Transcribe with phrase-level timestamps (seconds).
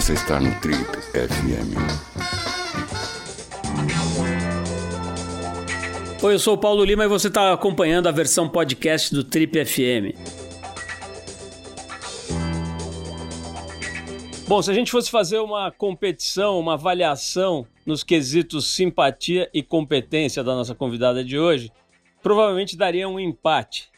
[0.00, 1.76] Você está no Trip FM.
[6.22, 9.62] Oi, eu sou o Paulo Lima e você está acompanhando a versão podcast do Trip
[9.62, 10.16] FM.
[14.48, 20.42] Bom, se a gente fosse fazer uma competição, uma avaliação nos quesitos simpatia e competência
[20.42, 21.70] da nossa convidada de hoje,
[22.22, 23.90] provavelmente daria um empate.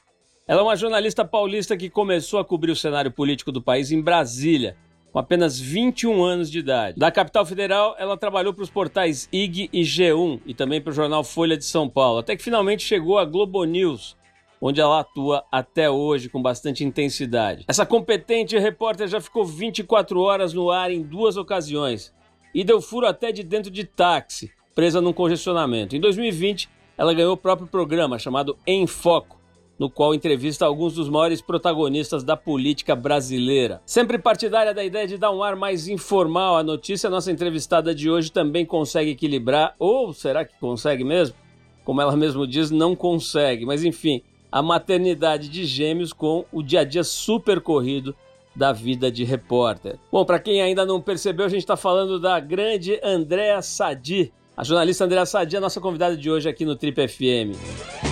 [0.48, 4.02] Ela é uma jornalista paulista que começou a cobrir o cenário político do país em
[4.02, 4.76] Brasília,
[5.12, 6.98] com apenas 21 anos de idade.
[6.98, 10.94] Da capital federal, ela trabalhou para os portais IG e G1 e também para o
[10.94, 14.16] jornal Folha de São Paulo, até que finalmente chegou a Globo News,
[14.60, 17.64] onde ela atua até hoje com bastante intensidade.
[17.68, 22.12] Essa competente repórter já ficou 24 horas no ar em duas ocasiões
[22.54, 25.94] e deu furo até de dentro de táxi, presa num congestionamento.
[25.94, 29.41] Em 2020, ela ganhou o próprio programa chamado Em Foco
[29.78, 33.80] no qual entrevista alguns dos maiores protagonistas da política brasileira.
[33.84, 38.10] Sempre partidária da ideia de dar um ar mais informal à notícia, nossa entrevistada de
[38.10, 41.34] hoje também consegue equilibrar, ou será que consegue mesmo?
[41.84, 46.80] Como ela mesmo diz, não consegue, mas enfim, a maternidade de gêmeos com o dia
[46.80, 48.14] a dia super corrido
[48.54, 49.98] da vida de repórter.
[50.10, 54.30] Bom, para quem ainda não percebeu, a gente está falando da grande Andréa Sadi.
[54.54, 58.11] A jornalista Andréa Sadi é a nossa convidada de hoje aqui no Trip FM.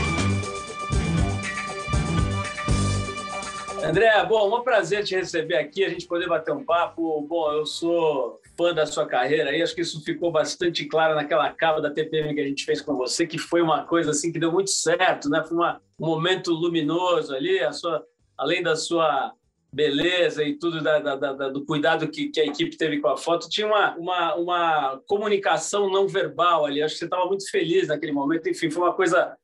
[3.82, 7.22] André, bom, um prazer te receber aqui, a gente poder bater um papo.
[7.22, 11.50] Bom, eu sou fã da sua carreira e acho que isso ficou bastante claro naquela
[11.52, 14.38] capa da TPM que a gente fez com você, que foi uma coisa assim que
[14.38, 15.42] deu muito certo, né?
[15.42, 18.04] Foi uma, um momento luminoso ali, a sua,
[18.36, 19.32] além da sua
[19.72, 23.16] beleza e tudo da, da, da, do cuidado que, que, a equipe teve com a
[23.16, 26.82] foto, tinha uma, uma, uma comunicação não verbal ali.
[26.82, 28.48] Acho que você estava muito feliz naquele momento.
[28.48, 29.36] Enfim, foi uma coisa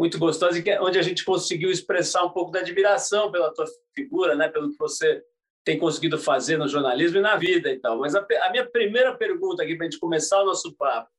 [0.00, 3.52] muito gostosa e que, é onde a gente conseguiu expressar um pouco da admiração pela
[3.52, 5.22] tua figura, né, pelo que você
[5.62, 7.98] tem conseguido fazer no jornalismo e na vida e tal.
[7.98, 11.10] Mas a, a minha primeira pergunta aqui para a gente começar o nosso papo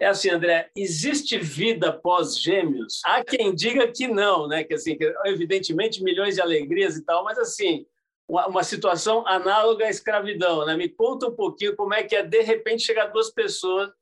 [0.00, 3.00] é assim, André, existe vida pós-gêmeos?
[3.04, 4.64] Há quem diga que não, né?
[4.64, 7.86] Que assim, que, evidentemente milhões de alegrias e tal, mas assim,
[8.26, 10.74] uma, uma, situação análoga à escravidão, né?
[10.74, 13.92] Me conta um pouquinho como é que é de repente chegar duas pessoas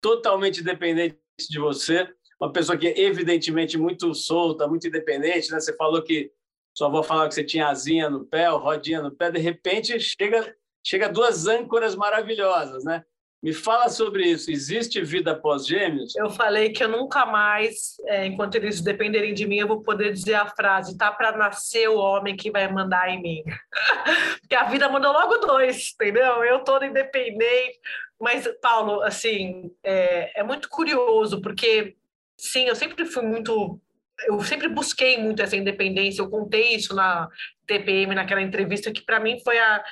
[0.00, 1.18] totalmente dependentes
[1.48, 2.08] de você
[2.40, 5.60] uma pessoa que é evidentemente muito solta, muito independente, né?
[5.60, 6.30] Você falou que
[6.76, 10.54] sua avó falava que você tinha asinha no pé, rodinha no pé, de repente chega
[10.86, 13.04] chega duas âncoras maravilhosas, né?
[13.40, 14.50] Me fala sobre isso.
[14.50, 16.14] Existe vida após gêmeos?
[16.16, 20.12] Eu falei que eu nunca mais, é, enquanto eles dependerem de mim, eu vou poder
[20.12, 23.42] dizer a frase: tá para nascer o homem que vai mandar em mim.
[24.40, 26.42] Porque a vida mandou logo dois, entendeu?
[26.42, 27.78] Eu toda independente.
[28.20, 31.96] Mas, Paulo, assim, é, é muito curioso, porque
[32.38, 33.80] Sim, eu sempre fui muito.
[34.26, 36.22] Eu sempre busquei muito essa independência.
[36.22, 37.28] Eu contei isso na
[37.66, 39.84] TPM, naquela entrevista, que para mim foi a,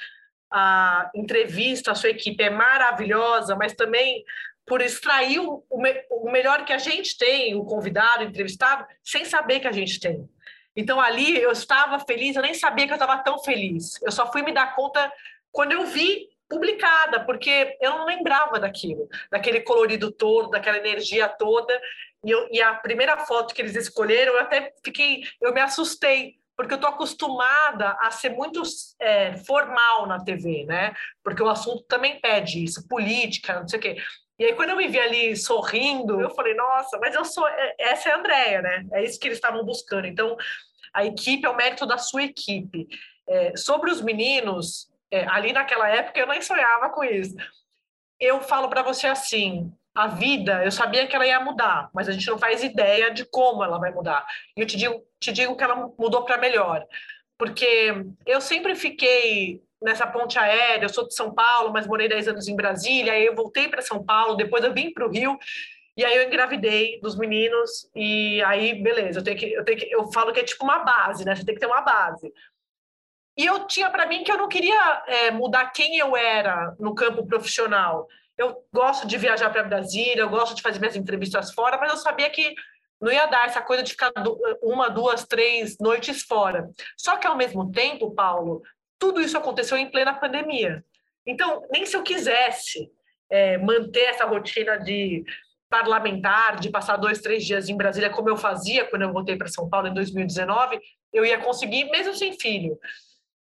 [0.50, 1.90] a entrevista.
[1.90, 4.24] A sua equipe é maravilhosa, mas também
[4.66, 9.60] por extrair o, o, melhor que a gente tem, o convidado, o entrevistado, sem saber
[9.60, 10.28] que a gente tem.
[10.74, 14.00] Então ali eu estava feliz, eu nem sabia que eu estava tão feliz.
[14.02, 15.10] Eu só fui me dar conta
[15.52, 21.80] quando eu vi publicada, porque eu não lembrava daquilo, daquele colorido todo, daquela energia toda.
[22.26, 26.34] E, eu, e a primeira foto que eles escolheram, eu até fiquei, eu me assustei,
[26.56, 28.60] porque eu tô acostumada a ser muito
[29.00, 30.92] é, formal na TV, né?
[31.22, 33.96] Porque o assunto também pede isso, política, não sei o quê.
[34.40, 37.46] E aí, quando eu me vi ali sorrindo, eu falei, nossa, mas eu sou.
[37.46, 38.86] É, essa é a Andrea, né?
[38.92, 40.06] É isso que eles estavam buscando.
[40.06, 40.36] Então,
[40.92, 42.88] a equipe é o mérito da sua equipe.
[43.28, 47.36] É, sobre os meninos, é, ali naquela época eu nem sonhava com isso.
[48.18, 52.12] Eu falo para você assim: a vida, eu sabia que ela ia mudar, mas a
[52.12, 54.26] gente não faz ideia de como ela vai mudar.
[54.54, 56.86] E eu te digo, te digo que ela mudou para melhor,
[57.38, 57.94] porque
[58.26, 62.46] eu sempre fiquei nessa ponte aérea, eu sou de São Paulo, mas morei 10 anos
[62.46, 65.38] em Brasília, aí eu voltei para São Paulo, depois eu vim para o Rio,
[65.96, 69.90] e aí eu engravidei dos meninos, e aí, beleza, eu tenho que, eu tenho que,
[69.90, 71.34] eu falo que é tipo uma base, né?
[71.34, 72.30] Você tem que ter uma base.
[73.34, 76.94] E eu tinha para mim que eu não queria é, mudar quem eu era no
[76.94, 78.06] campo profissional
[78.38, 81.96] eu gosto de viajar para Brasília, eu gosto de fazer minhas entrevistas fora, mas eu
[81.96, 82.54] sabia que
[83.00, 84.12] não ia dar essa coisa de ficar
[84.62, 86.68] uma, duas, três noites fora.
[86.96, 88.62] Só que, ao mesmo tempo, Paulo,
[88.98, 90.84] tudo isso aconteceu em plena pandemia.
[91.26, 92.90] Então, nem se eu quisesse
[93.30, 95.24] é, manter essa rotina de
[95.68, 99.48] parlamentar, de passar dois, três dias em Brasília, como eu fazia quando eu voltei para
[99.48, 100.80] São Paulo em 2019,
[101.12, 102.78] eu ia conseguir, mesmo sem filho.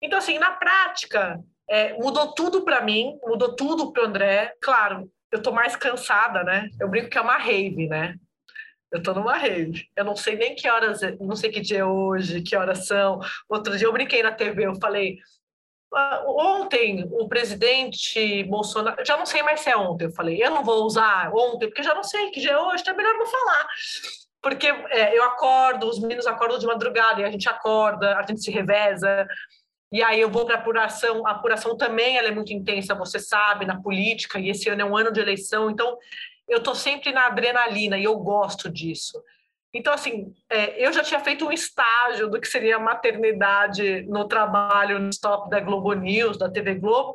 [0.00, 4.54] Então, assim, na prática, é, mudou tudo para mim, mudou tudo para o André.
[4.60, 6.68] Claro, eu tô mais cansada, né?
[6.80, 8.14] Eu brinco que é uma rave, né?
[8.90, 9.88] Eu tô numa rave.
[9.96, 13.20] Eu não sei nem que horas, não sei que dia é hoje, que horas são.
[13.48, 15.18] Outro dia eu brinquei na TV, eu falei,
[15.94, 20.50] Ah, ontem, o presidente Bolsonaro, já não sei mais se é ontem, eu falei, eu
[20.50, 23.14] não vou usar ontem, porque já não sei que dia é hoje, então é melhor
[23.14, 23.66] não falar.
[24.42, 28.42] Porque é, eu acordo, os meninos acordam de madrugada, e a gente acorda, a gente
[28.42, 29.26] se reveza,
[29.96, 33.18] e aí eu vou para a apuração, a apuração também ela é muito intensa, você
[33.18, 35.96] sabe, na política, e esse ano é um ano de eleição, então
[36.46, 39.18] eu estou sempre na adrenalina, e eu gosto disso.
[39.72, 44.98] Então, assim, é, eu já tinha feito um estágio do que seria maternidade no trabalho
[44.98, 47.14] no stop da Globo News, da TV Globo.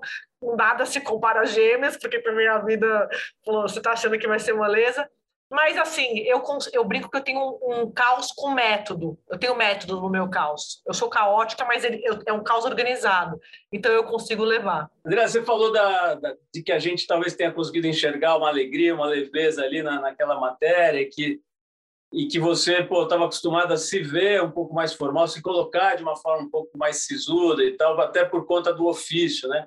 [0.57, 3.07] Nada se compara a gêmeas, porque também a vida
[3.45, 5.07] falou, você está achando que vai ser moleza.
[5.51, 9.19] Mas, assim, eu, eu brinco que eu tenho um, caos com método.
[9.29, 10.81] Eu tenho método no meu caos.
[10.87, 13.37] Eu sou caótica, mas ele, eu, é um caos organizado.
[13.69, 14.89] Então, eu consigo levar.
[15.05, 18.95] André, você falou da, da, de que a gente talvez tenha conseguido enxergar uma alegria,
[18.95, 21.41] uma leveza ali na, naquela matéria, que
[22.13, 26.03] e que você estava acostumado a se ver um pouco mais formal, se colocar de
[26.03, 29.65] uma forma um pouco mais sisuda e tal, até por conta do ofício, né?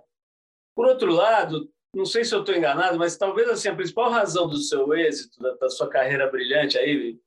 [0.74, 4.48] Por outro lado, não sei se eu estou enganado, mas talvez assim a principal razão
[4.48, 7.18] do seu êxito, da, da sua carreira brilhante aí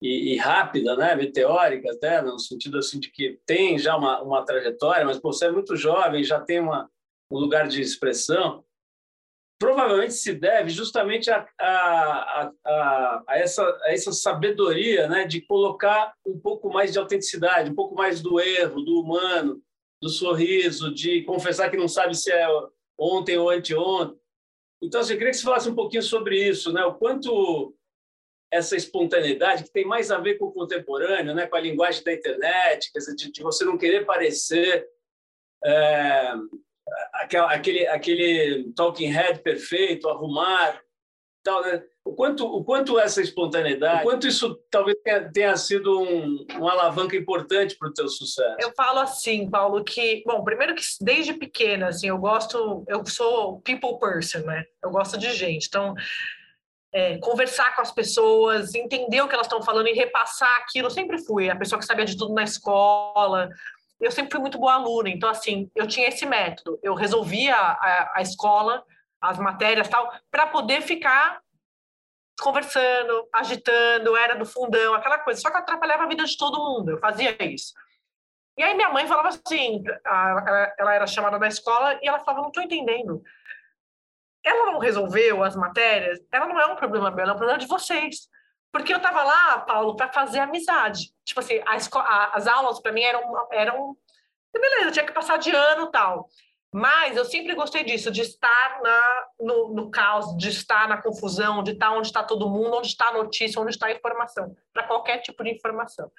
[0.00, 4.44] e, e, rápida, né, meteórica até, no sentido assim de que tem já uma, uma
[4.44, 6.90] trajetória, mas pô, você é muito jovem, já tem uma,
[7.30, 8.64] um lugar de expressão
[9.62, 16.14] provavelmente se deve justamente a, a, a, a, essa, a essa sabedoria né, de colocar
[16.26, 19.62] um pouco mais de autenticidade, um pouco mais do erro, do humano,
[20.02, 22.44] do sorriso, de confessar que não sabe se é
[23.02, 24.20] ontem ou anteontem.
[24.82, 26.84] Então, assim, eu queria que você falasse um pouquinho sobre isso, né?
[26.84, 27.74] o quanto
[28.50, 31.46] essa espontaneidade, que tem mais a ver com o contemporâneo, né?
[31.46, 34.86] com a linguagem da internet, quer dizer, de, de você não querer parecer.
[35.64, 36.32] É,
[37.48, 40.82] aquele, aquele talking head perfeito, arrumar,
[41.42, 41.82] tal, né?
[42.04, 46.72] O quanto, o quanto essa espontaneidade, o quanto isso talvez tenha, tenha sido um, uma
[46.72, 48.56] alavanca importante para o teu sucesso?
[48.58, 53.60] Eu falo assim, Paulo, que, bom, primeiro que desde pequena, assim, eu gosto, eu sou
[53.60, 54.64] people person, né?
[54.82, 55.94] Eu gosto de gente, então
[56.92, 60.88] é, conversar com as pessoas, entender o que elas estão falando e repassar aquilo.
[60.88, 63.48] Eu sempre fui a pessoa que sabia de tudo na escola,
[64.02, 66.78] eu sempre fui muito boa aluna, então, assim, eu tinha esse método.
[66.82, 68.84] Eu resolvia a, a escola,
[69.20, 71.40] as matérias tal, para poder ficar
[72.42, 75.40] conversando, agitando, era do fundão, aquela coisa.
[75.40, 77.72] Só que atrapalhava a vida de todo mundo, eu fazia isso.
[78.56, 79.82] E aí minha mãe falava assim,
[80.78, 83.22] ela era chamada da escola e ela falava, não estou entendendo.
[84.44, 87.66] Ela não resolveu as matérias, ela não é um problema meu, é um problema de
[87.66, 88.28] vocês.
[88.72, 91.12] Porque eu estava lá, Paulo, para fazer amizade.
[91.24, 93.96] Tipo assim, a, as aulas para mim eram, eram.
[94.52, 96.28] Beleza, eu tinha que passar de ano tal.
[96.72, 101.62] Mas eu sempre gostei disso, de estar na, no, no caos, de estar na confusão,
[101.62, 104.84] de estar onde está todo mundo, onde está a notícia, onde está a informação, para
[104.84, 106.10] qualquer tipo de informação.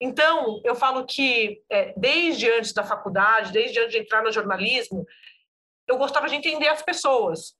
[0.00, 5.06] Então, eu falo que é, desde antes da faculdade, desde antes de entrar no jornalismo,
[5.86, 7.54] eu gostava de entender as pessoas.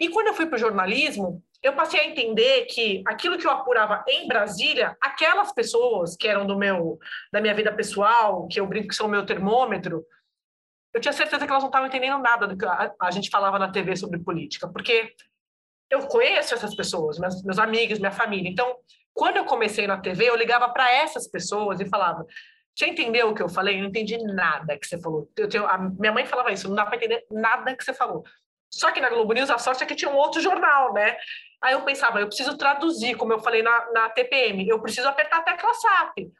[0.00, 3.50] E quando eu fui para o jornalismo, eu passei a entender que aquilo que eu
[3.50, 6.98] apurava em Brasília, aquelas pessoas que eram do meu
[7.32, 10.04] da minha vida pessoal, que eu brinco que são o meu termômetro,
[10.96, 13.58] eu tinha certeza que elas não estavam entendendo nada do que a, a, gente falava
[13.58, 15.14] na TV sobre política, porque
[15.90, 18.48] eu conheço essas pessoas, meus, meus amigos, minha família.
[18.48, 18.74] Então,
[19.12, 22.24] quando eu comecei na TV, eu ligava para essas pessoas e falava:
[22.74, 23.76] você entendeu o que eu falei?
[23.76, 25.30] Eu não entendi nada que você falou.
[25.36, 28.24] Eu tenho, a minha mãe falava isso, não dá para entender nada que você falou.
[28.70, 31.14] Só que na Globo News a sorte é que tinha um outro jornal, né?
[31.62, 35.40] Aí eu pensava, eu preciso traduzir, como eu falei na, na TPM, eu preciso apertar
[35.40, 36.30] a tecla SAP,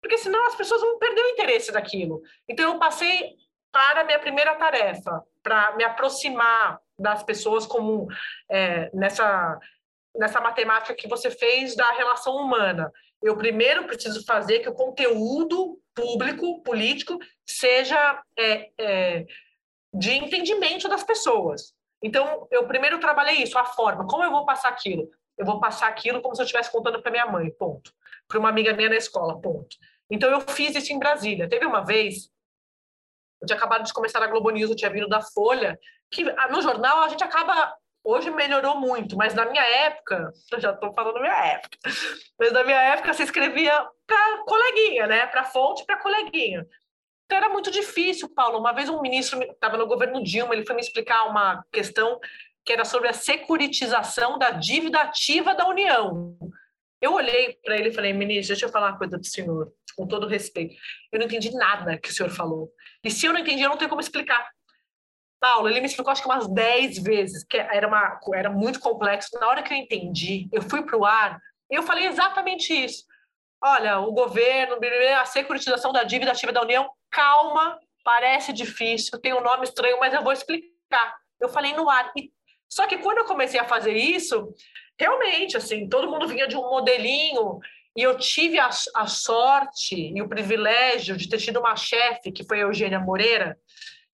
[0.00, 2.22] porque senão as pessoas vão perder o interesse daquilo.
[2.48, 3.36] Então eu passei
[3.72, 8.06] para a minha primeira tarefa, para me aproximar das pessoas como
[8.48, 9.58] é, nessa
[10.16, 12.92] nessa matemática que você fez da relação humana.
[13.22, 19.26] Eu primeiro preciso fazer que o conteúdo público, político, seja é, é,
[19.92, 21.74] de entendimento das pessoas.
[22.02, 25.08] Então, eu primeiro trabalhei isso, a forma, como eu vou passar aquilo?
[25.36, 27.92] Eu vou passar aquilo como se eu estivesse contando para minha mãe, ponto.
[28.26, 29.76] Para uma amiga minha na escola, ponto.
[30.10, 31.48] Então, eu fiz isso em Brasília.
[31.48, 32.30] Teve uma vez,
[33.40, 35.78] eu tinha acabado de começar na Globo News, eu tinha vindo da Folha,
[36.10, 40.60] que ah, no jornal a gente acaba Hoje melhorou muito, mas na minha época, eu
[40.60, 41.76] já estou falando minha época,
[42.38, 45.26] mas na minha época você escrevia para coleguinha, né?
[45.26, 46.66] Para fonte, para coleguinha.
[47.26, 48.58] Então era muito difícil, Paulo.
[48.58, 52.18] Uma vez um ministro estava no governo Dilma, ele foi me explicar uma questão
[52.64, 56.36] que era sobre a securitização da dívida ativa da União.
[57.00, 60.06] Eu olhei para ele e falei, ministro, deixa eu falar uma coisa do senhor, com
[60.06, 60.74] todo respeito.
[61.12, 62.70] Eu não entendi nada que o senhor falou.
[63.02, 64.48] E se eu não entendi, eu não tenho como explicar.
[65.40, 69.38] Paulo, ele me explicou acho que umas 10 vezes, que era, uma, era muito complexo.
[69.40, 73.04] Na hora que eu entendi, eu fui para o ar, eu falei exatamente isso.
[73.62, 74.76] Olha, o governo,
[75.18, 80.12] a securitização da dívida ativa da União, calma, parece difícil, tem um nome estranho, mas
[80.12, 81.16] eu vou explicar.
[81.38, 82.12] Eu falei no ar.
[82.16, 82.30] E,
[82.68, 84.54] só que quando eu comecei a fazer isso,
[84.98, 87.58] realmente, assim, todo mundo vinha de um modelinho
[87.96, 92.44] e eu tive a, a sorte e o privilégio de ter tido uma chefe, que
[92.44, 93.58] foi a Eugênia Moreira,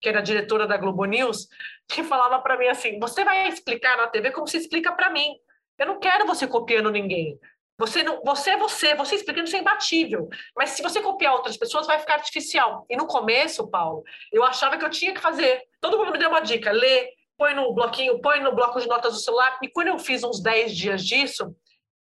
[0.01, 1.47] que era diretora da Globo News,
[1.87, 5.35] que falava para mim assim: você vai explicar na TV como se explica para mim.
[5.77, 7.39] Eu não quero você copiando ninguém.
[7.79, 10.27] Você não, você é você, você explicando isso é imbatível.
[10.55, 12.83] Mas se você copiar outras pessoas, vai ficar artificial.
[12.89, 14.03] E no começo, Paulo,
[14.33, 15.61] eu achava que eu tinha que fazer.
[15.79, 19.13] Todo mundo me deu uma dica: lê, põe no bloquinho, põe no bloco de notas
[19.13, 19.59] do celular.
[19.61, 21.55] E quando eu fiz uns 10 dias disso,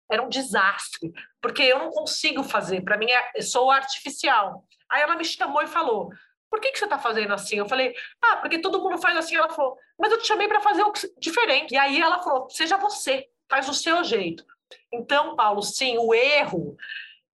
[0.10, 1.12] era um desastre,
[1.42, 4.64] porque eu não consigo fazer, para mim é, sou artificial.
[4.90, 6.10] Aí ela me chamou e falou:
[6.50, 7.58] por que, que você está fazendo assim?
[7.58, 9.36] Eu falei, ah, porque todo mundo faz assim.
[9.36, 10.84] Ela falou, mas eu te chamei para fazer
[11.20, 11.74] diferente.
[11.74, 14.46] E aí ela falou, seja você, faz o seu jeito.
[14.92, 16.78] Então, Paulo, sim, o erro,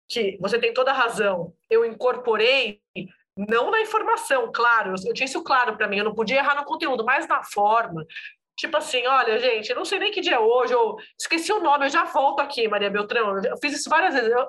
[0.09, 2.81] que você tem toda a razão, eu incorporei,
[3.37, 6.65] não na informação, claro, eu tinha isso claro para mim, eu não podia errar no
[6.65, 8.05] conteúdo, mas na forma.
[8.57, 11.61] Tipo assim, olha, gente, eu não sei nem que dia é hoje, eu esqueci o
[11.61, 13.43] nome, eu já volto aqui, Maria Beltrão.
[13.43, 14.47] Eu fiz isso várias vezes, eu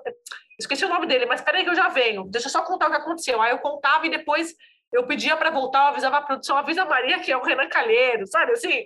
[0.59, 2.91] esqueci o nome dele, mas peraí que eu já venho, deixa eu só contar o
[2.91, 3.41] que aconteceu.
[3.41, 4.53] Aí eu contava e depois
[4.91, 7.69] eu pedia para voltar, eu avisava a produção, avisa a Maria que é o Renan
[7.69, 8.85] Calheiro, sabe assim?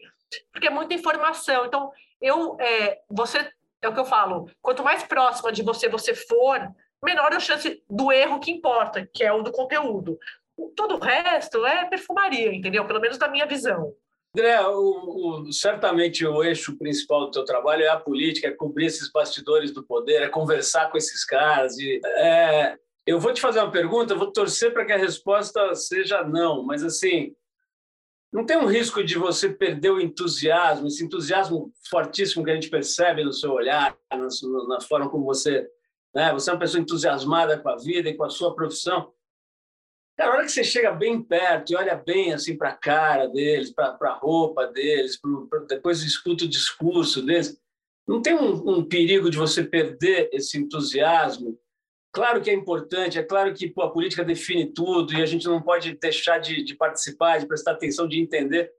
[0.52, 1.66] Porque é muita informação.
[1.66, 1.92] Então,
[2.22, 3.50] eu, é, você,
[3.82, 6.62] é o que eu falo, quanto mais próxima de você você for,
[7.04, 10.18] menor a chance do erro que importa, que é o do conteúdo.
[10.76, 12.86] Todo o resto é perfumaria, entendeu?
[12.86, 13.94] Pelo menos da minha visão.
[14.36, 18.88] André, o, o, certamente o eixo principal do teu trabalho é a política, é cobrir
[18.88, 21.78] esses bastidores do poder, é conversar com esses caras.
[21.78, 22.78] E, é,
[23.08, 26.84] eu vou te fazer uma pergunta, vou torcer para que a resposta seja não, mas
[26.84, 27.34] assim,
[28.30, 32.70] não tem um risco de você perder o entusiasmo, esse entusiasmo fortíssimo que a gente
[32.70, 34.28] percebe no seu olhar, na,
[34.68, 35.66] na forma como você.
[36.14, 39.14] Né, você é uma pessoa entusiasmada com a vida e com a sua profissão.
[40.18, 43.28] Cara, a hora que você chega bem perto e olha bem assim para a cara
[43.28, 47.60] deles, para a roupa deles, pro, pro, depois escuta o discurso deles,
[48.08, 51.60] não tem um, um, perigo de você perder esse entusiasmo?
[52.14, 55.48] Claro que é importante, é claro que pô, a política define tudo e a gente
[55.48, 58.72] não pode deixar de, de participar, de prestar atenção, de entender.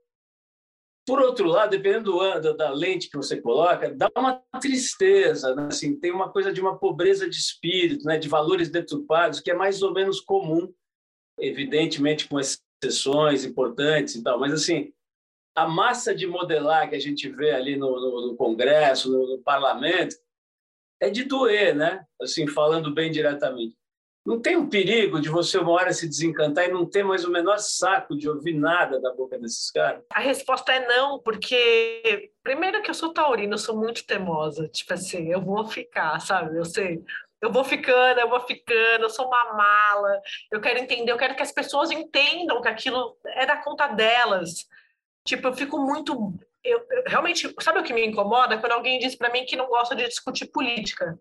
[1.05, 5.67] Por outro lado, dependendo do, da lente que você coloca, dá uma tristeza, né?
[5.67, 8.17] assim, tem uma coisa de uma pobreza de espírito, né?
[8.17, 10.73] de valores deturpados, que é mais ou menos comum
[11.39, 14.91] evidentemente com exceções importantes e tal, mas assim,
[15.55, 19.41] a massa de modelar que a gente vê ali no, no, no Congresso, no, no,
[19.41, 20.15] Parlamento,
[20.99, 22.05] é de doer, né?
[22.21, 23.75] Assim, falando bem diretamente.
[24.23, 27.31] Não tem um perigo de você uma hora se desencantar e não ter mais o
[27.31, 30.03] menor saco de ouvir nada da boca desses caras?
[30.11, 34.93] A resposta é não, porque primeiro que eu sou taurina, eu sou muito teimosa, tipo
[34.93, 36.57] assim, eu vou ficar, sabe?
[36.57, 37.01] Eu sei,
[37.41, 41.35] eu vou ficando, eu vou ficando, eu sou uma mala, eu quero entender, eu quero
[41.35, 44.65] que as pessoas entendam que aquilo é da conta delas.
[45.25, 46.33] Tipo, eu fico muito.
[46.63, 48.57] Eu, eu realmente, sabe o que me incomoda?
[48.57, 51.17] Quando alguém diz para mim que não gosta de discutir política.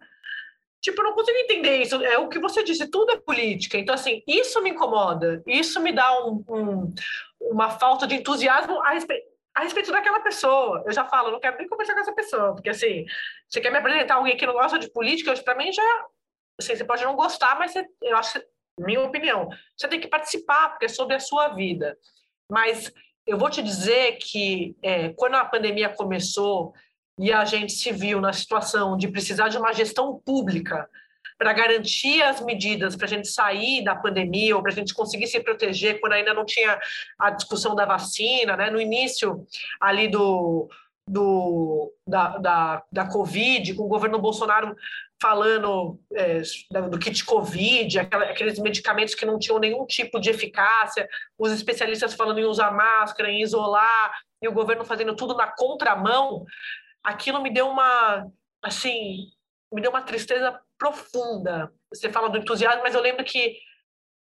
[0.80, 2.02] Tipo, eu não consigo entender isso.
[2.04, 3.76] É o que você disse, tudo é política.
[3.76, 5.42] Então, assim, isso me incomoda.
[5.46, 6.94] Isso me dá um, um,
[7.40, 10.82] uma falta de entusiasmo a respeito a respeito daquela pessoa.
[10.84, 13.06] Eu já falo, não quero nem conversar com essa pessoa, porque assim,
[13.48, 16.06] você quer me apresentar alguém que não gosta de política, para mim já.
[16.60, 18.38] Assim, você pode não gostar, mas você, eu acho,
[18.78, 21.96] minha opinião, você tem que participar, porque é sobre a sua vida.
[22.50, 22.92] Mas
[23.26, 26.74] eu vou te dizer que é, quando a pandemia começou
[27.18, 30.86] e a gente se viu na situação de precisar de uma gestão pública
[31.38, 35.26] para garantir as medidas para a gente sair da pandemia ou para a gente conseguir
[35.26, 36.78] se proteger quando ainda não tinha
[37.18, 38.70] a discussão da vacina, né?
[38.70, 39.46] No início
[39.80, 40.68] ali do,
[41.08, 44.74] do da, da, da Covid, com o governo Bolsonaro
[45.20, 46.42] falando é,
[46.90, 52.38] do kit Covid, aqueles medicamentos que não tinham nenhum tipo de eficácia, os especialistas falando
[52.38, 54.12] em usar máscara, em isolar,
[54.42, 56.44] e o governo fazendo tudo na contramão,
[57.02, 58.26] aquilo me deu uma,
[58.62, 59.30] assim,
[59.72, 61.72] me deu uma tristeza profunda.
[61.92, 63.58] Você fala do entusiasmo, mas eu lembro que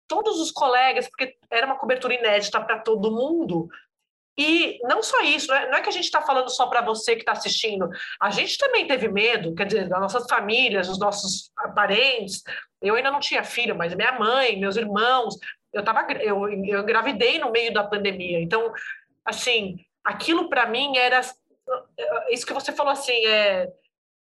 [0.08, 3.68] todos os colegas, porque era uma cobertura inédita para todo mundo,
[4.36, 6.80] e não só isso, não é, não é que a gente está falando só para
[6.80, 7.88] você que está assistindo,
[8.20, 12.42] a gente também teve medo, quer dizer, das nossas famílias, os nossos parentes.
[12.80, 15.36] Eu ainda não tinha filho, mas minha mãe, meus irmãos,
[15.72, 18.40] eu tava, eu, eu engravidei no meio da pandemia.
[18.40, 18.72] Então,
[19.24, 21.20] assim, aquilo para mim era
[22.30, 23.68] isso que você falou assim, é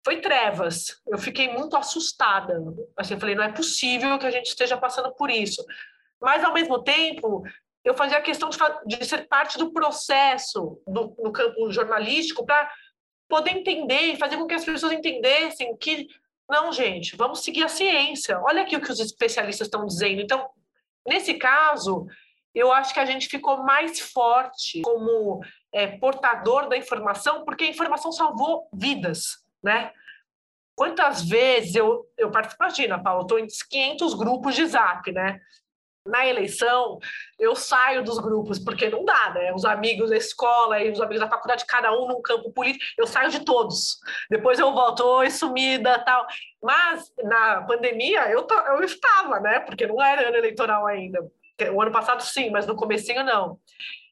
[0.10, 1.00] foi trevas.
[1.06, 2.60] Eu fiquei muito assustada.
[2.98, 5.64] Assim, eu falei, não é possível que a gente esteja passando por isso.
[6.20, 7.44] Mas, ao mesmo tempo,
[7.84, 12.72] eu fazia questão de, de ser parte do processo do, no campo jornalístico para
[13.28, 16.08] poder entender e fazer com que as pessoas entendessem que,
[16.50, 18.42] não, gente, vamos seguir a ciência.
[18.42, 20.22] Olha aqui o que os especialistas estão dizendo.
[20.22, 20.50] Então,
[21.08, 22.08] nesse caso,
[22.56, 25.40] eu acho que a gente ficou mais forte como
[25.72, 29.92] é, portador da informação, porque a informação salvou vidas, né?
[30.80, 35.42] Quantas vezes eu, eu participo, imagina, Paulo, estou em 500 grupos de zap, né?
[36.06, 36.98] Na eleição,
[37.38, 39.54] eu saio dos grupos, porque não dá, né?
[39.54, 43.06] Os amigos da escola e os amigos da faculdade, cada um num campo político, eu
[43.06, 43.98] saio de todos.
[44.30, 46.26] Depois eu volto, oi, sumida, tal.
[46.64, 49.60] Mas, na pandemia, eu, eu estava, né?
[49.60, 51.20] Porque não era ano eleitoral ainda.
[51.74, 53.60] O ano passado, sim, mas no comecinho, não.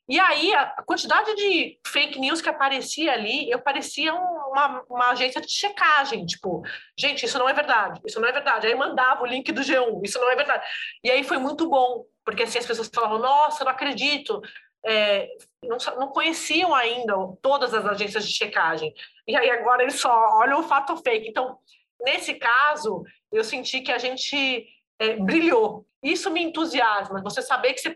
[0.08, 5.42] E aí, a quantidade de fake news que aparecia ali, eu parecia uma, uma, agência
[5.42, 6.64] de checagem, tipo,
[6.98, 8.68] gente, isso não é verdade, isso não é verdade.
[8.68, 10.64] Aí mandava o link do G1, isso não é verdade.
[11.04, 14.42] E aí foi muito bom, porque assim as pessoas falavam, nossa, não acredito.
[14.86, 15.28] É,
[15.62, 18.94] não, não conheciam ainda todas as agências de checagem.
[19.28, 21.28] E aí agora eles só olham o fato fake.
[21.28, 21.58] Então,
[22.00, 24.66] nesse caso, eu senti que a gente
[25.00, 25.86] é, brilhou.
[26.02, 27.94] Isso me entusiasma, você saber que você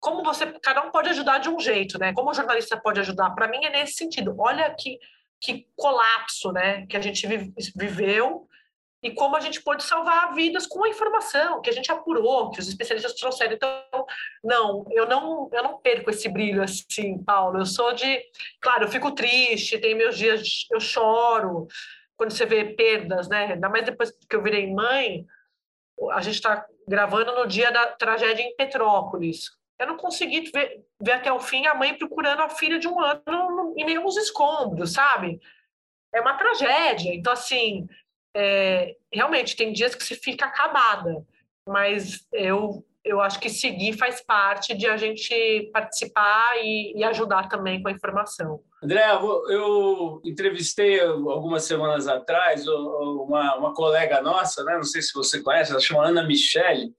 [0.00, 2.12] como você, cada um pode ajudar de um jeito, né?
[2.12, 3.30] Como o jornalista pode ajudar?
[3.30, 4.34] Para mim é nesse sentido.
[4.38, 4.98] Olha que,
[5.40, 6.86] que colapso, né?
[6.86, 7.26] Que a gente
[7.74, 8.48] viveu
[9.02, 12.60] e como a gente pode salvar vidas com a informação que a gente apurou, que
[12.60, 13.54] os especialistas trouxeram.
[13.54, 14.06] Então,
[14.42, 17.58] não, eu não, eu não perco esse brilho assim, Paulo.
[17.58, 18.20] Eu sou de,
[18.60, 21.66] claro, eu fico triste, tem meus dias, eu choro
[22.16, 23.52] quando você vê perdas, né?
[23.52, 25.24] Ainda mais depois que eu virei mãe.
[26.12, 31.12] A gente está gravando no dia da tragédia em Petrópolis eu não consegui ver, ver,
[31.12, 35.40] até o fim a mãe procurando a filha de um ano em aos escombros, sabe?
[36.12, 37.14] É uma tragédia.
[37.14, 37.86] Então, assim,
[38.34, 41.24] é, realmente, tem dias que se fica acabada,
[41.66, 47.48] mas eu, eu acho que seguir faz parte de a gente participar e, e ajudar
[47.48, 48.60] também com a informação.
[48.82, 54.76] André, eu entrevistei algumas semanas atrás uma, uma colega nossa, né?
[54.76, 56.92] não sei se você conhece, ela chama Ana Michele,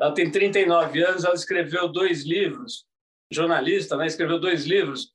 [0.00, 2.86] ela tem 39 anos, ela escreveu dois livros,
[3.30, 4.06] jornalista, né?
[4.06, 5.12] escreveu dois livros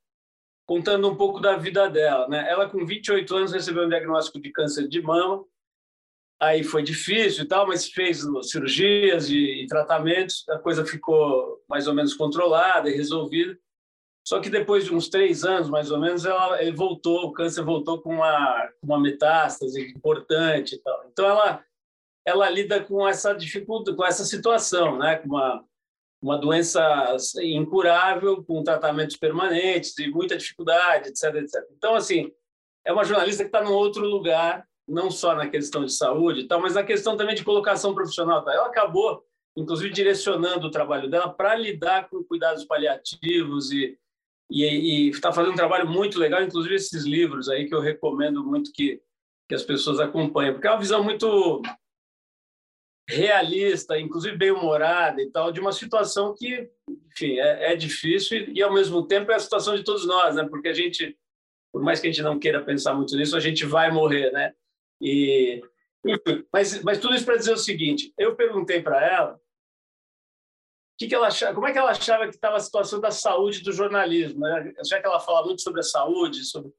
[0.66, 2.28] contando um pouco da vida dela.
[2.28, 2.50] Né?
[2.50, 5.44] Ela, com 28 anos, recebeu um diagnóstico de câncer de mama,
[6.40, 11.88] aí foi difícil e tal, mas fez cirurgias e, e tratamentos, a coisa ficou mais
[11.88, 13.58] ou menos controlada e resolvida.
[14.26, 17.64] Só que depois de uns três anos, mais ou menos, ela, ele voltou, o câncer
[17.64, 21.06] voltou com uma, uma metástase importante e tal.
[21.12, 21.64] Então, ela
[22.26, 25.18] ela lida com essa dificuldade, com essa situação, né?
[25.18, 25.66] Com uma
[26.22, 31.66] uma doença incurável, com tratamentos permanentes e muita dificuldade, etc, etc.
[31.76, 32.32] Então, assim,
[32.86, 36.62] é uma jornalista que está num outro lugar, não só na questão de saúde, tal,
[36.62, 38.48] mas na questão também de colocação profissional.
[38.48, 39.26] Ela acabou,
[39.58, 43.98] inclusive, direcionando o trabalho dela para lidar com cuidados paliativos e
[44.54, 48.70] e está fazendo um trabalho muito legal, inclusive esses livros aí que eu recomendo muito
[48.74, 49.02] que
[49.48, 51.62] que as pessoas acompanhem, porque é uma visão muito
[53.12, 56.70] realista, inclusive bem humorada e tal, de uma situação que,
[57.12, 60.36] enfim, é, é difícil e, e, ao mesmo tempo é a situação de todos nós,
[60.36, 60.48] né?
[60.50, 61.18] Porque a gente,
[61.72, 64.54] por mais que a gente não queira pensar muito nisso, a gente vai morrer, né?
[65.02, 65.62] E
[66.52, 69.40] mas, mas tudo isso para dizer o seguinte: eu perguntei para ela
[70.98, 73.62] que que ela achava, como é que ela achava que estava a situação da saúde
[73.62, 74.72] do jornalismo, né?
[74.86, 76.72] Já que ela fala muito sobre a saúde, sobre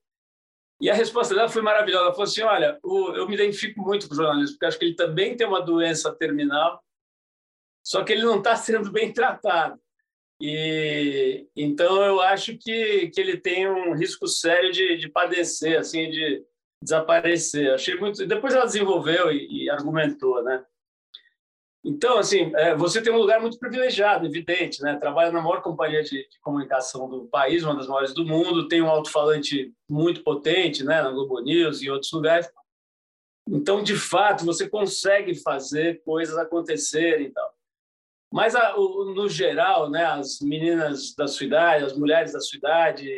[0.83, 2.07] e a resposta dela foi maravilhosa.
[2.07, 4.97] Ela falou assim: Olha, eu me identifico muito com o jornalismo, porque acho que ele
[4.97, 6.83] também tem uma doença terminal,
[7.87, 9.81] só que ele não está sendo bem tratado.
[10.41, 16.11] E então eu acho que, que ele tem um risco sério de, de padecer, assim,
[16.11, 16.45] de
[16.83, 17.73] desaparecer.
[17.73, 18.27] Achei muito.
[18.27, 20.65] Depois ela desenvolveu e, e argumentou, né?
[21.85, 24.97] Então, assim, é, você tem um lugar muito privilegiado, evidente, né?
[24.97, 28.89] Trabalha na maior companhia de, comunicação do país, uma das maiores do mundo, tem um
[28.89, 31.03] alto-falante muito potente, né?
[31.03, 32.49] Na Globo News e em outros lugares.
[33.49, 37.53] Então, de fato, você consegue fazer coisas acontecerem e tal.
[38.33, 40.05] Mas, no geral, né?
[40.05, 43.11] As meninas da sua idade, as mulheres da sua idade,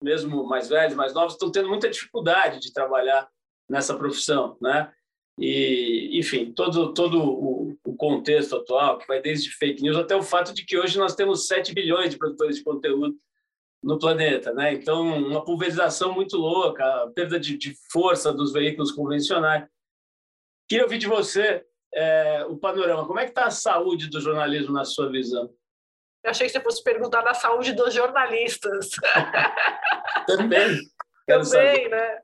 [0.00, 3.28] mesmo mais velhas, mais novas, estão tendo muita dificuldade de trabalhar
[3.68, 4.92] nessa profissão, né?
[5.38, 10.22] E, enfim, todo, todo o, o, contexto atual, que vai desde fake news até o
[10.22, 13.16] fato de que hoje nós temos 7 bilhões de produtores de conteúdo
[13.82, 14.52] no planeta.
[14.52, 14.72] Né?
[14.72, 19.64] Então, uma pulverização muito louca, a perda de, de força dos veículos convencionais.
[20.68, 23.06] Queria ouvir de você é, o panorama.
[23.06, 25.48] Como é que está a saúde do jornalismo na sua visão?
[26.24, 28.90] Eu achei que você fosse perguntar da saúde dos jornalistas.
[30.26, 30.78] Também.
[31.26, 31.90] Também, saber.
[31.90, 32.18] né?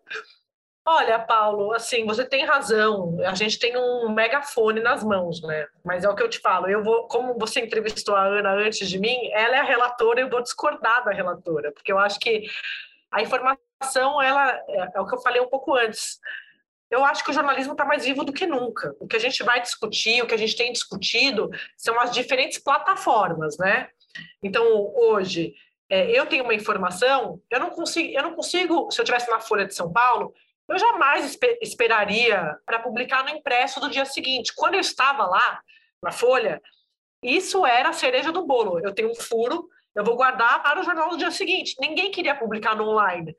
[0.87, 3.17] Olha, Paulo, assim, você tem razão.
[3.25, 5.67] A gente tem um megafone nas mãos, né?
[5.83, 6.69] Mas é o que eu te falo.
[6.69, 10.29] Eu vou, como você entrevistou a Ana antes de mim, ela é a relatora, eu
[10.29, 12.45] vou discordar da relatora, porque eu acho que
[13.11, 16.19] a informação, ela é, é o que eu falei um pouco antes.
[16.91, 18.95] Eu acho que o jornalismo está mais vivo do que nunca.
[19.01, 22.59] O que a gente vai discutir, o que a gente tem discutido, são as diferentes
[22.59, 23.89] plataformas, né?
[24.43, 25.55] Então, hoje,
[25.89, 29.41] é, eu tenho uma informação, eu não consigo, eu não consigo, se eu tivesse na
[29.41, 30.35] Folha de São Paulo,
[30.69, 34.53] eu jamais esper, esperaria para publicar no impresso do dia seguinte.
[34.57, 35.61] Quando eu estava lá
[36.03, 36.61] na Folha,
[37.23, 38.81] isso era a cereja do bolo.
[38.81, 41.75] Eu tenho um furo, eu vou guardar para o jornal do dia seguinte.
[41.81, 43.37] Ninguém queria publicar no online.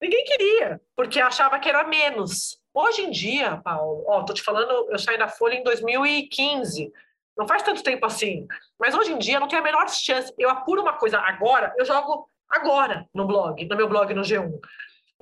[0.00, 2.58] Ninguém queria, porque achava que era menos.
[2.74, 6.92] Hoje em dia, Paulo, ó, tô te falando, eu saí da Folha em 2015.
[7.36, 8.46] Não faz tanto tempo assim.
[8.78, 10.32] Mas hoje em dia não tem a menor chance.
[10.38, 14.58] Eu apuro uma coisa agora, eu jogo agora no blog, no meu blog no G1.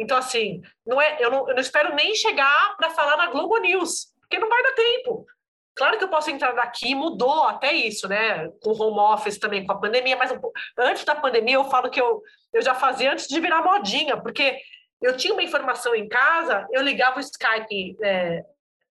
[0.01, 3.59] Então, assim, não é, eu, não, eu não espero nem chegar para falar na Globo
[3.59, 5.27] News, porque não vai dar tempo.
[5.75, 8.49] Claro que eu posso entrar daqui, mudou até isso, né?
[8.63, 10.33] Com home office também, com a pandemia, mas
[10.79, 14.59] antes da pandemia eu falo que eu, eu já fazia antes de virar modinha, porque
[15.03, 18.43] eu tinha uma informação em casa, eu ligava o Skype é,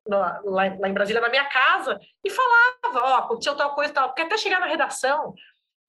[0.07, 4.09] lá, lá, em Brasília, na minha casa, e falava, ó, oh, aconteceu tal coisa tal,
[4.09, 5.33] porque até chegar na redação.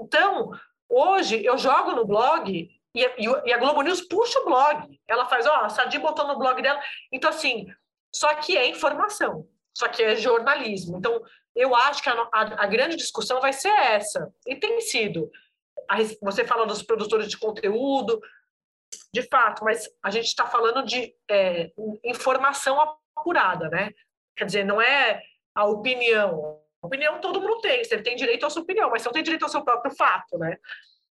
[0.00, 0.50] Então,
[0.88, 5.00] hoje eu jogo no blog e, e, a Globo News puxa o blog.
[5.06, 6.80] Ela faz, ó, a Sadi botou no blog dela.
[7.12, 7.66] Então, assim,
[8.12, 10.98] só que é informação, só que é jornalismo.
[10.98, 11.22] Então,
[11.54, 14.32] eu acho que a, a, a grande discussão vai ser essa.
[14.46, 15.30] E tem sido.
[15.88, 18.20] A, você fala dos produtores de conteúdo,
[19.12, 21.70] de fato, mas a gente está falando de é,
[22.04, 22.80] informação
[23.16, 23.90] apurada, né?
[24.36, 25.22] Quer dizer, não é
[25.54, 26.60] a opinião.
[26.82, 29.22] A opinião todo mundo tem, você tem direito à sua opinião, mas você não tem
[29.22, 30.56] direito ao seu próprio fato, né?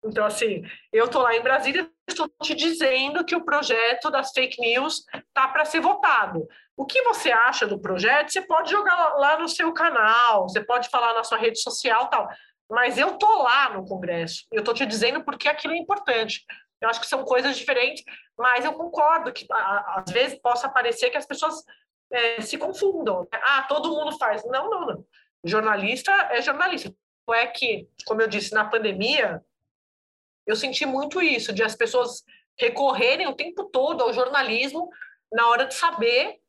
[0.03, 4.59] Então, assim, eu estou lá em Brasília estou te dizendo que o projeto das fake
[4.59, 6.47] news tá para ser votado.
[6.75, 10.89] O que você acha do projeto, você pode jogar lá no seu canal, você pode
[10.89, 12.27] falar na sua rede social tal.
[12.69, 14.45] Mas eu tô lá no Congresso.
[14.51, 16.45] Eu estou te dizendo porque aquilo é importante.
[16.81, 18.03] Eu acho que são coisas diferentes,
[18.38, 21.55] mas eu concordo que às vezes possa parecer que as pessoas
[22.12, 23.27] é, se confundam.
[23.31, 24.43] Ah, todo mundo faz.
[24.45, 25.05] Não, não, não.
[25.43, 26.93] Jornalista é jornalista.
[27.31, 29.43] É que, como eu disse, na pandemia,
[30.45, 32.23] eu senti muito isso, de as pessoas
[32.58, 34.89] recorrerem o tempo todo ao jornalismo
[35.32, 36.39] na hora de saber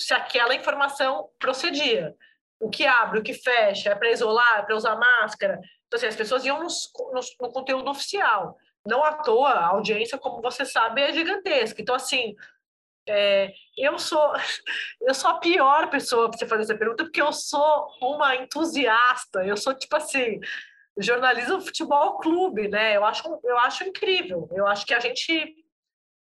[0.00, 2.14] se aquela informação procedia.
[2.60, 5.58] O que abre, o que fecha, é para isolar, é para usar máscara.
[5.86, 8.56] Então, assim, as pessoas iam nos, nos, no conteúdo oficial.
[8.86, 11.80] Não à toa, a audiência, como você sabe, é gigantesca.
[11.80, 12.34] Então, assim,
[13.08, 14.32] é, eu sou
[15.00, 19.44] eu sou a pior pessoa para você fazer essa pergunta, porque eu sou uma entusiasta.
[19.44, 20.38] Eu sou, tipo assim,
[21.02, 22.96] jornalismo futebol clube, né?
[22.96, 24.48] Eu acho, eu acho incrível.
[24.52, 25.64] Eu acho que a gente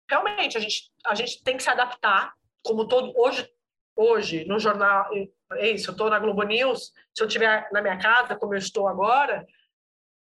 [0.10, 3.50] realmente a gente, a gente tem que se adaptar, como todo hoje
[3.96, 5.10] hoje no jornal
[5.54, 5.90] é isso.
[5.90, 6.94] Eu estou na Globo News.
[7.14, 9.46] Se eu estiver na minha casa, como eu estou agora,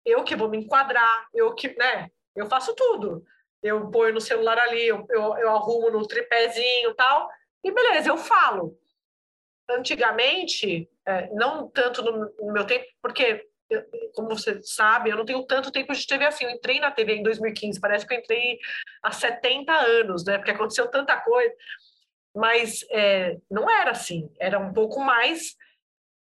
[0.05, 2.11] eu que vou me enquadrar, eu que, né?
[2.35, 3.25] Eu faço tudo.
[3.63, 7.29] Eu ponho no celular ali, eu, eu, eu arrumo no tripézinho tal,
[7.63, 8.79] e beleza, eu falo.
[9.69, 13.47] Antigamente, é, não tanto no, no meu tempo, porque
[14.15, 16.45] como você sabe, eu não tenho tanto tempo de TV assim.
[16.45, 18.59] Eu entrei na TV em 2015, parece que eu entrei
[19.03, 20.39] há 70 anos, né?
[20.39, 21.55] Porque aconteceu tanta coisa.
[22.35, 25.57] Mas é, não era assim, era um pouco mais.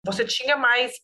[0.03, 0.99] Você tinha mais,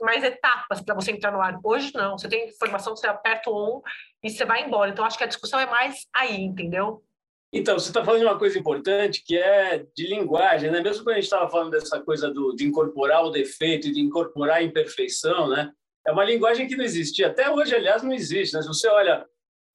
[0.00, 1.58] mais etapas para você entrar no ar.
[1.62, 3.82] Hoje não, você tem informação, você aperta o on
[4.22, 4.90] e você vai embora.
[4.90, 7.04] Então acho que a discussão é mais aí, entendeu?
[7.52, 10.80] Então, você está falando de uma coisa importante que é de linguagem, né?
[10.80, 14.00] Mesmo quando a gente estava falando dessa coisa do, de incorporar o defeito e de
[14.00, 15.70] incorporar a imperfeição, né?
[16.06, 17.26] É uma linguagem que não existia.
[17.26, 18.62] Até hoje, aliás, não existe, né?
[18.62, 19.26] Se você olha,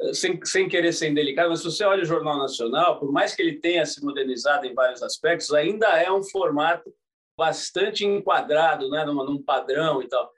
[0.02, 3.36] eh, sem, sem querer ser indelicado, mas se você olha o Jornal Nacional, por mais
[3.36, 6.92] que ele tenha se modernizado em vários aspectos, ainda é um formato
[7.38, 9.06] bastante enquadrado, né?
[9.06, 10.34] Num, num padrão e tal.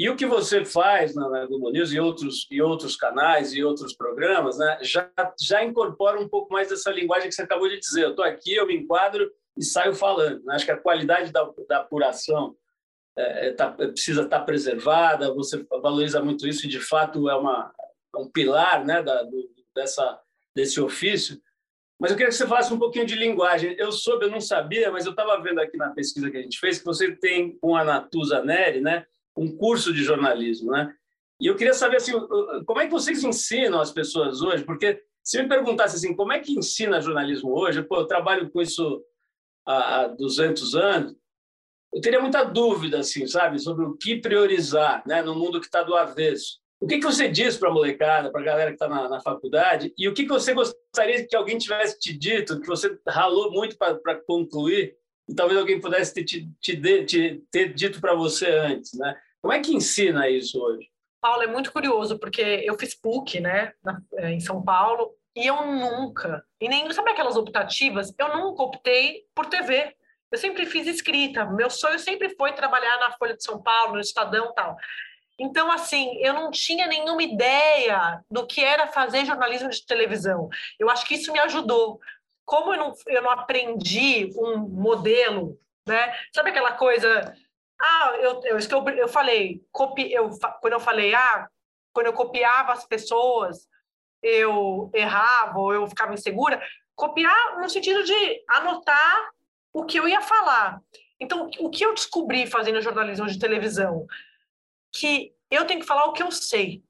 [0.00, 3.92] E o que você faz na, Globo News e outros, e outros canais e outros
[3.92, 8.04] programas né, já, já incorpora um pouco mais dessa linguagem que você acabou de dizer.
[8.04, 10.40] Eu estou aqui, eu me enquadro e saio falando.
[10.52, 12.56] Acho que a qualidade da, da apuração
[13.14, 17.36] é, é tá, precisa estar tá preservada, você valoriza muito isso e, de fato, é
[17.36, 17.70] uma,
[18.16, 20.18] é um pilar né, da, do, dessa,
[20.56, 21.38] desse ofício.
[21.98, 23.76] Mas eu queria que você falasse um pouquinho de linguagem.
[23.78, 26.58] Eu soube, eu não sabia, mas eu estava vendo aqui na pesquisa que a gente
[26.58, 29.04] fez que você tem com a Natuza Neri, né?
[29.40, 30.92] Um curso de jornalismo, né?
[31.40, 32.12] E eu queria saber assim,
[32.66, 34.62] como é que vocês ensinam as pessoas hoje?
[34.64, 37.82] Porque se me perguntasse assim, como é que ensina jornalismo hoje?
[37.82, 39.02] Pô, eu trabalho com isso
[39.66, 41.14] há 200 anos.
[41.92, 45.82] Eu teria muita dúvida, assim, sabe, sobre o que priorizar, né, no mundo que está
[45.82, 46.60] do avesso.
[46.78, 49.20] O que, que você diz para a molecada, para a galera que está na, na,
[49.20, 49.92] faculdade?
[49.98, 53.76] E o que, que você gostaria que alguém tivesse te dito, que você ralou muito
[53.76, 54.94] para concluir,
[55.28, 59.14] e talvez alguém pudesse ter, te, te, te ter dito para você antes, né?
[59.42, 60.88] Como é que ensina isso hoje?
[61.20, 63.72] Paulo, é muito curioso, porque eu fiz PUC, né,
[64.14, 68.12] é, em São Paulo, e eu nunca, e nem, sabe aquelas optativas?
[68.18, 69.94] Eu nunca optei por TV.
[70.30, 71.44] Eu sempre fiz escrita.
[71.44, 74.76] Meu sonho sempre foi trabalhar na Folha de São Paulo, no Estadão tal.
[75.38, 80.48] Então, assim, eu não tinha nenhuma ideia do que era fazer jornalismo de televisão.
[80.78, 81.98] Eu acho que isso me ajudou.
[82.44, 86.14] Como eu não, eu não aprendi um modelo, né?
[86.34, 87.34] Sabe aquela coisa.
[87.80, 91.48] Ah, eu, eu, eu, eu falei, copi, eu, quando eu falei, ah,
[91.92, 93.66] quando eu copiava as pessoas,
[94.22, 96.62] eu errava ou eu ficava insegura.
[96.94, 99.30] Copiar no sentido de anotar
[99.72, 100.80] o que eu ia falar.
[101.18, 104.06] Então, o que eu descobri fazendo jornalismo de televisão?
[104.92, 106.82] Que eu tenho que falar o que eu sei.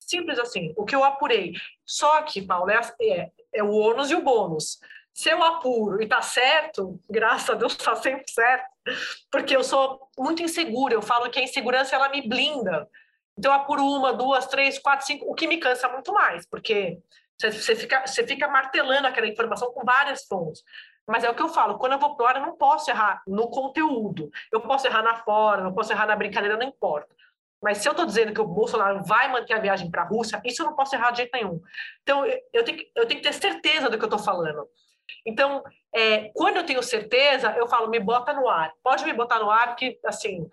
[0.00, 1.52] Simples assim, o que eu apurei.
[1.84, 4.78] Só que, Paulo, é, é, é o ônus e o bônus.
[5.18, 8.70] Se eu apuro e tá certo, graças a Deus tá sempre certo,
[9.32, 10.94] porque eu sou muito insegura.
[10.94, 12.88] Eu falo que a insegurança ela me blinda.
[13.36, 17.00] Então, eu apuro uma, duas, três, quatro, cinco, o que me cansa muito mais, porque
[17.36, 20.62] você fica, você fica martelando aquela informação com várias fontes.
[21.04, 23.20] Mas é o que eu falo, quando eu vou pro ar, eu não posso errar
[23.26, 24.30] no conteúdo.
[24.52, 27.12] Eu posso errar na forma, eu posso errar na brincadeira, não importa.
[27.60, 30.40] Mas se eu estou dizendo que o Bolsonaro vai manter a viagem para a Rússia,
[30.44, 31.60] isso eu não posso errar de jeito nenhum.
[32.04, 34.68] Então, eu tenho, eu tenho que ter certeza do que eu estou falando.
[35.26, 35.62] Então,
[35.94, 38.72] é, quando eu tenho certeza, eu falo, me bota no ar.
[38.82, 40.48] Pode me botar no ar, que, assim,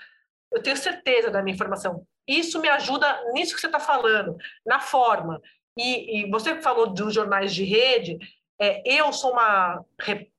[0.52, 2.06] eu tenho certeza da minha informação.
[2.28, 5.42] Isso me ajuda nisso que você está falando, na forma.
[5.78, 8.18] E, e você falou dos jornais de rede,
[8.60, 9.84] é, eu sou uma.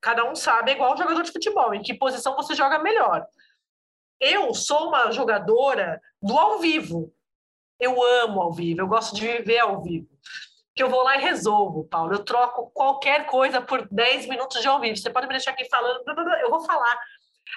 [0.01, 3.27] Cada um sabe, é igual jogador de futebol, em que posição você joga melhor.
[4.19, 7.13] Eu sou uma jogadora do ao vivo.
[7.79, 10.09] Eu amo ao vivo, eu gosto de viver ao vivo.
[10.77, 12.13] Que eu vou lá e resolvo, Paulo.
[12.13, 14.97] Eu troco qualquer coisa por 10 minutos de ao vivo.
[14.97, 16.03] Você pode me deixar aqui falando,
[16.41, 17.01] eu vou falar.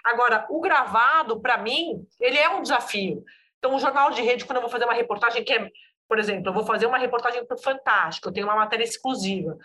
[0.04, 3.24] Agora, o gravado, para mim, ele é um desafio.
[3.58, 5.70] Então, o jornal de rede, quando eu vou fazer uma reportagem que é,
[6.08, 9.58] por exemplo, eu vou fazer uma reportagem para o Fantástico, eu tenho uma matéria exclusiva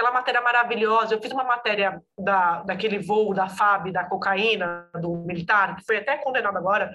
[0.00, 1.14] aquela matéria maravilhosa.
[1.14, 5.98] Eu fiz uma matéria da, daquele voo da FAB, da cocaína, do militar, que foi
[5.98, 6.94] até condenado agora.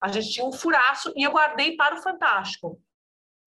[0.00, 2.80] A gente tinha um furaço e eu guardei para o Fantástico.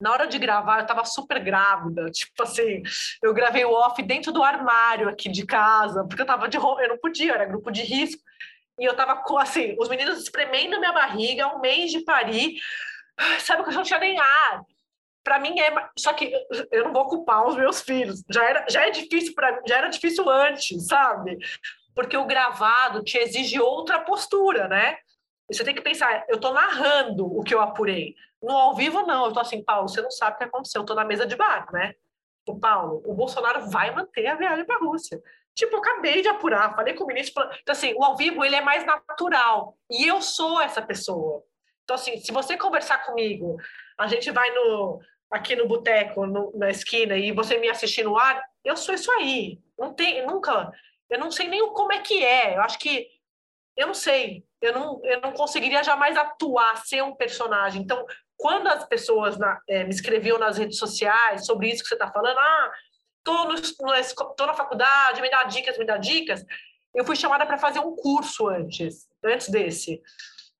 [0.01, 2.09] Na hora de gravar, eu estava super grávida.
[2.09, 2.81] Tipo assim,
[3.21, 6.89] eu gravei o off dentro do armário aqui de casa, porque eu tava de eu
[6.89, 8.21] não podia, era grupo de risco.
[8.79, 12.55] E eu tava assim, os meninos espremendo minha barriga, um mês de parir.
[13.39, 14.65] Sabe que eu não tinha nem ar
[15.23, 16.33] para mim é só que
[16.71, 19.87] eu não vou culpar os meus filhos já era já é difícil para já era
[19.87, 21.37] difícil antes sabe
[21.93, 24.97] porque o gravado te exige outra postura né
[25.49, 28.15] você tem que pensar eu estou narrando o que eu apurei.
[28.41, 29.23] No ao vivo não.
[29.23, 30.79] Eu estou assim Paulo você não sabe o que aconteceu.
[30.79, 31.93] Eu estou na mesa de bar né?
[32.47, 35.21] O Paulo o Bolsonaro vai manter a viagem para a Rússia.
[35.53, 38.55] Tipo eu acabei de apurar falei com o ministro então assim o ao vivo ele
[38.55, 39.77] é mais natural.
[39.89, 41.43] E eu sou essa pessoa.
[41.83, 43.57] Então assim se você conversar comigo
[43.97, 44.99] a gente vai no
[45.31, 46.27] aqui no boteco,
[46.57, 49.57] na esquina, e você me assistir no ar, eu sou isso aí.
[49.79, 50.69] Não tem, nunca,
[51.09, 52.57] eu não sei nem como é que é.
[52.57, 53.07] Eu acho que,
[53.77, 57.81] eu não sei, eu não, eu não conseguiria jamais atuar, ser um personagem.
[57.81, 58.05] Então,
[58.37, 62.11] quando as pessoas na, é, me escreviam nas redes sociais sobre isso que você está
[62.11, 62.71] falando, ah,
[63.23, 66.45] tô, no, no, tô na faculdade, me dá dicas, me dá dicas,
[66.93, 70.01] eu fui chamada para fazer um curso antes, antes desse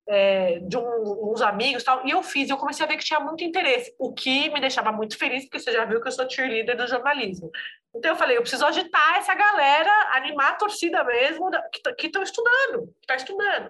[0.08, 3.04] é, de um, uns amigos tal, e eu fiz, e eu comecei a ver que
[3.04, 6.12] tinha muito interesse, o que me deixava muito feliz, porque você já viu que eu
[6.12, 7.50] sou cheerleader do jornalismo.
[7.96, 11.50] Então eu falei, eu preciso agitar essa galera, animar a torcida mesmo,
[11.98, 13.70] que estão estudando, que está estudando.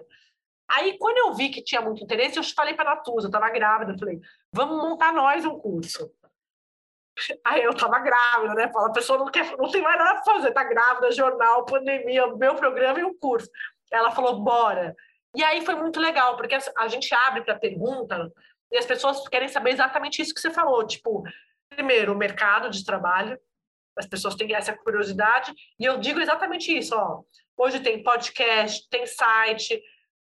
[0.72, 3.50] Aí, quando eu vi que tinha muito interesse, eu falei para a Natuza, eu estava
[3.50, 4.18] grávida, eu falei,
[4.50, 6.10] vamos montar nós um curso.
[7.44, 8.72] Aí eu estava grávida, né?
[8.72, 12.26] Fala, a pessoa não, quer, não tem mais nada para fazer, tá grávida, jornal, pandemia,
[12.36, 13.50] meu programa e um curso.
[13.90, 14.96] Ela falou, bora.
[15.34, 18.32] E aí foi muito legal, porque a gente abre para pergunta
[18.70, 20.86] e as pessoas querem saber exatamente isso que você falou.
[20.86, 21.22] Tipo,
[21.68, 23.38] primeiro, o mercado de trabalho,
[23.94, 27.20] as pessoas têm essa curiosidade, e eu digo exatamente isso, ó.
[27.58, 29.82] Hoje tem podcast, tem site,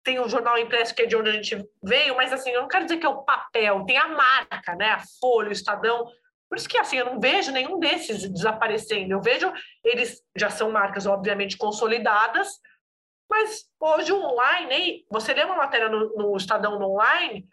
[0.07, 2.69] tem o jornal impresso, que é de onde a gente veio, mas assim, eu não
[2.69, 4.91] quero dizer que é o papel, tem a marca, né?
[4.91, 6.05] A Folha, o Estadão.
[6.47, 9.11] Por isso que assim, eu não vejo nenhum desses desaparecendo.
[9.11, 9.51] Eu vejo,
[9.83, 12.47] eles já são marcas, obviamente, consolidadas,
[13.29, 17.45] mas hoje o online, você lê uma matéria no, no Estadão no online,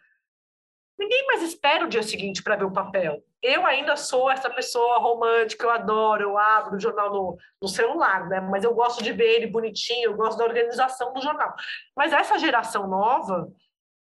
[0.99, 3.23] ninguém mais espera o dia seguinte para ver o papel.
[3.43, 8.27] Eu ainda sou essa pessoa romântica, eu adoro, eu abro o jornal no, no, celular,
[8.29, 8.41] né?
[8.41, 11.55] Mas eu gosto de ver ele bonitinho, eu gosto da organização do jornal.
[11.95, 13.53] Mas essa geração nova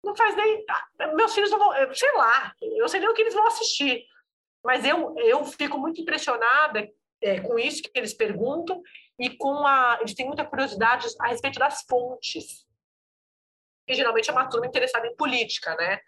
[0.03, 0.65] não faz nem.
[1.15, 1.71] Meus filhos não vão.
[1.93, 4.03] Sei lá, eu sei nem o que eles vão assistir.
[4.63, 6.87] Mas eu, eu fico muito impressionada
[7.21, 8.81] é, com isso que eles perguntam
[9.19, 9.97] e com a.
[10.01, 12.65] Eles têm muita curiosidade a respeito das fontes.
[13.87, 15.99] Que geralmente é uma turma interessada em política, né?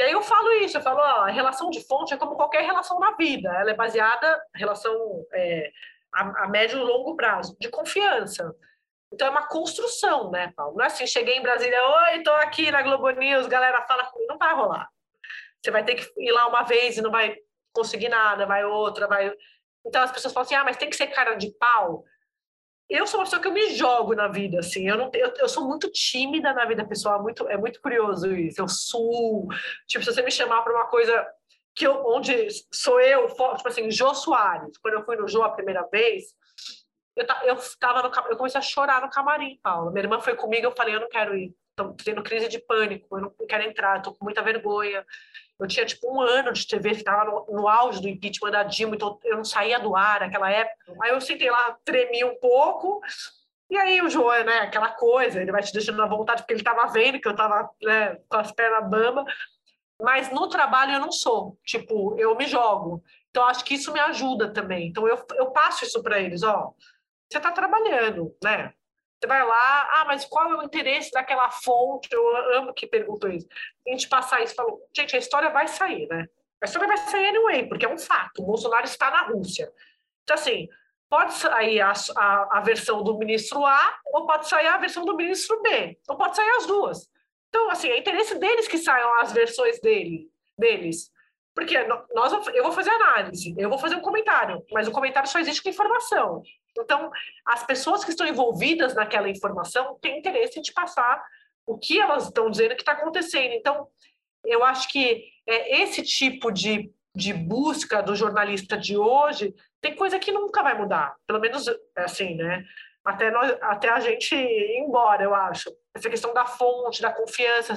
[0.00, 2.64] E aí eu falo isso, eu falo, ó, a relação de fonte é como qualquer
[2.64, 5.70] relação na vida, ela é baseada, relação é,
[6.10, 8.50] a, a médio e longo prazo, de confiança.
[9.12, 10.78] Então é uma construção, né, Paulo?
[10.78, 14.32] Não é assim, cheguei em Brasília, oi, tô aqui na Globo News, galera fala comigo,
[14.32, 14.88] não vai rolar.
[15.62, 17.36] Você vai ter que ir lá uma vez e não vai
[17.70, 19.30] conseguir nada, vai outra, vai.
[19.84, 22.04] Então as pessoas falam assim, ah, mas tem que ser cara de pau.
[22.90, 24.88] Eu sou uma pessoa que eu me jogo na vida, assim.
[24.88, 28.60] Eu não, eu, eu sou muito tímida na vida pessoal, muito, é muito curioso isso.
[28.60, 29.46] Eu sou,
[29.86, 31.24] tipo, se você me chamar para uma coisa
[31.72, 34.76] que eu, onde sou eu, tipo assim, Jô Soares.
[34.78, 36.34] Quando eu fui no Jô a primeira vez,
[37.14, 39.92] eu, eu tava no, eu comecei a chorar no camarim, Paulo.
[39.92, 41.54] Minha irmã foi comigo, eu falei, eu não quero ir.
[41.76, 45.06] Tô tendo crise de pânico, eu não quero entrar, tô com muita vergonha.
[45.60, 48.96] Eu tinha tipo um ano de TV, ficava no, no auge do impeachment da Dilma,
[48.96, 50.76] então eu não saía do ar naquela época.
[51.02, 53.00] Aí eu sentei lá, tremi um pouco,
[53.68, 56.60] e aí o João, né, aquela coisa, ele vai te deixando à vontade, porque ele
[56.60, 59.24] estava vendo que eu estava né, com as pernas bamba.
[60.02, 63.04] Mas no trabalho eu não sou, tipo, eu me jogo.
[63.28, 64.88] Então acho que isso me ajuda também.
[64.88, 66.72] Então eu, eu passo isso para eles, ó
[67.30, 68.72] você está trabalhando, né?
[69.20, 72.08] Você vai lá, ah, mas qual é o interesse daquela fonte?
[72.10, 73.46] Eu amo que perguntam isso.
[73.86, 76.26] A gente passar isso, falou, gente, a história vai sair, né?
[76.62, 78.42] A história vai sair anyway, porque é um fato.
[78.42, 79.70] O Bolsonaro está na Rússia.
[80.22, 80.68] Então, assim,
[81.08, 85.14] pode sair a, a, a versão do ministro A ou pode sair a versão do
[85.14, 85.98] ministro B.
[86.08, 87.10] Ou pode sair as duas.
[87.50, 91.10] Então, assim, é interesse deles que saiam as versões dele, deles.
[91.54, 91.76] Porque
[92.14, 95.62] nós, eu vou fazer análise, eu vou fazer um comentário, mas o comentário só existe
[95.62, 96.42] com informação.
[96.78, 97.10] Então,
[97.44, 101.22] as pessoas que estão envolvidas naquela informação têm interesse de passar
[101.66, 103.52] o que elas estão dizendo que está acontecendo.
[103.52, 103.88] Então,
[104.44, 110.18] eu acho que é, esse tipo de, de busca do jornalista de hoje tem coisa
[110.18, 111.14] que nunca vai mudar.
[111.26, 112.64] Pelo menos, assim, né?
[113.04, 115.70] Até, nós, até a gente ir embora, eu acho.
[115.94, 117.74] Essa questão da fonte, da confiança,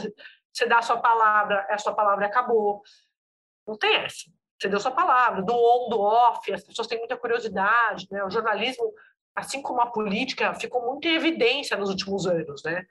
[0.52, 2.82] você dá a sua palavra, a sua palavra acabou.
[3.67, 4.30] Não tem essa.
[4.60, 8.23] Você deu sua palavra, do on, do off, as pessoas têm muita curiosidade, né?
[8.23, 8.93] O jornalismo,
[9.36, 12.86] assim como a política, ficou muito em evidência nos últimos anos, né?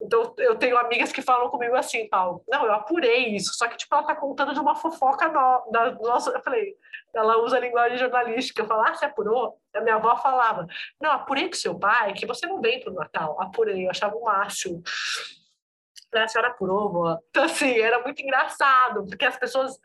[0.00, 3.78] Então, eu tenho amigas que falam comigo assim, Paulo, não, eu apurei isso, só que,
[3.78, 6.30] tipo, ela tá contando de uma fofoca no, da nossa...
[6.30, 6.74] Eu falei,
[7.14, 9.58] ela usa a linguagem jornalística, eu falo, ah, você apurou?
[9.74, 10.66] A minha avó falava,
[11.00, 13.40] não, apurei com seu pai, que você não vem pro Natal.
[13.40, 14.82] Apurei, eu achava o máximo
[16.12, 17.20] né, a senhora prova.
[17.30, 19.78] Então, assim, era muito engraçado, porque as pessoas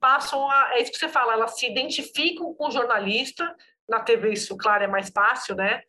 [0.00, 0.74] passam a.
[0.74, 3.54] É isso que você fala, elas se identificam com o jornalista.
[3.88, 5.82] Na TV, isso, claro, é mais fácil, né?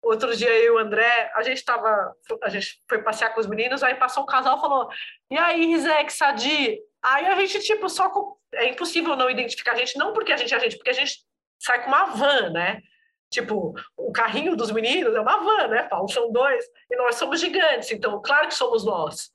[0.00, 3.46] Outro dia eu e o André, a gente tava, a gente foi passear com os
[3.46, 4.88] meninos, aí passou um casal e falou:
[5.30, 8.10] "E aí, Rizek, Sadi?" Aí a gente tipo só
[8.54, 10.94] é impossível não identificar a gente, não porque a gente é a gente, porque a
[10.94, 11.18] gente
[11.58, 12.80] sai com uma van, né?
[13.30, 16.08] Tipo, o carrinho dos meninos é uma van, né, Paulo?
[16.08, 19.30] São dois, e nós somos gigantes, então, claro que somos nós.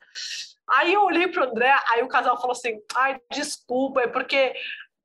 [0.68, 4.54] Aí eu olhei para o André, aí o casal falou assim: ai, desculpa, é porque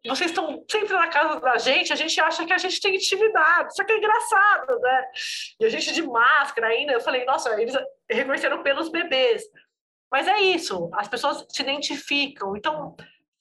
[0.06, 3.74] vocês estão sempre na casa da gente, a gente acha que a gente tem intimidade,
[3.74, 5.04] só que é engraçado, né?
[5.60, 7.74] E a gente de máscara ainda, eu falei, nossa, eles
[8.08, 9.42] reconheceram pelos bebês.
[10.10, 12.56] Mas é isso, as pessoas se identificam.
[12.56, 12.96] Então,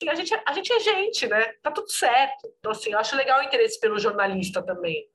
[0.09, 1.53] a gente, a gente é gente, né?
[1.63, 2.51] Tá tudo certo.
[2.59, 5.07] Então, assim, eu acho legal o interesse pelo jornalista também.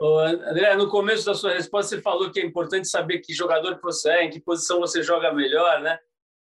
[0.00, 4.10] André, no começo da sua resposta, você falou que é importante saber que jogador você
[4.10, 5.98] é, em que posição você joga melhor, né?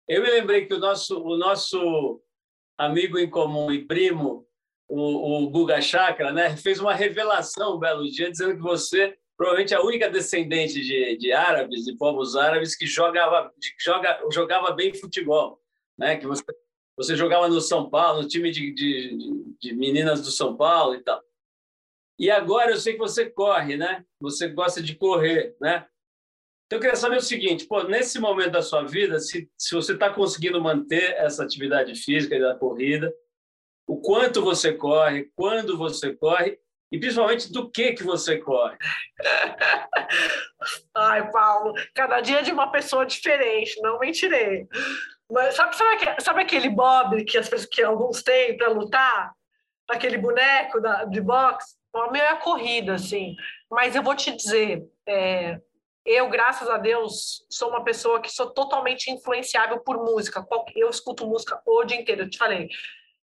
[0.07, 2.21] Eu me lembrei que o nosso, o nosso
[2.77, 4.45] amigo em comum e primo,
[4.87, 9.73] o, o Guga Chakra, né, fez uma revelação um belo dia, dizendo que você provavelmente
[9.73, 14.93] é a única descendente de, de árabes, de povos árabes, que jogava, joga, jogava bem
[14.93, 15.59] futebol.
[15.97, 16.17] Né?
[16.17, 16.43] Que você,
[16.95, 21.03] você jogava no São Paulo, no time de, de, de meninas do São Paulo e
[21.03, 21.21] tal.
[22.17, 24.05] E agora eu sei que você corre, né?
[24.19, 25.85] Você gosta de correr, né?
[26.65, 29.93] Então eu queria saber o seguinte, pô, nesse momento da sua vida, se, se você
[29.93, 33.13] está conseguindo manter essa atividade física da corrida,
[33.87, 36.59] o quanto você corre, quando você corre
[36.91, 38.77] e principalmente do que que você corre.
[40.95, 44.67] Ai, Paulo, cada dia é de uma pessoa diferente, não mentirei.
[45.29, 49.33] Mas sabe, sabe, sabe aquele Bob que, as, que alguns têm para lutar?
[49.89, 51.75] Aquele boneco da, de boxe?
[51.95, 53.37] O meu é a corrida, assim.
[53.71, 55.61] Mas eu vou te dizer, é,
[56.05, 60.45] eu, graças a Deus, sou uma pessoa que sou totalmente influenciável por música.
[60.75, 62.67] Eu escuto música o dia inteiro, eu te falei.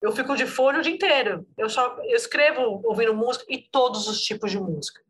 [0.03, 1.47] Eu fico de fone o dia inteiro.
[1.57, 5.01] Eu só eu escrevo ouvindo música e todos os tipos de música.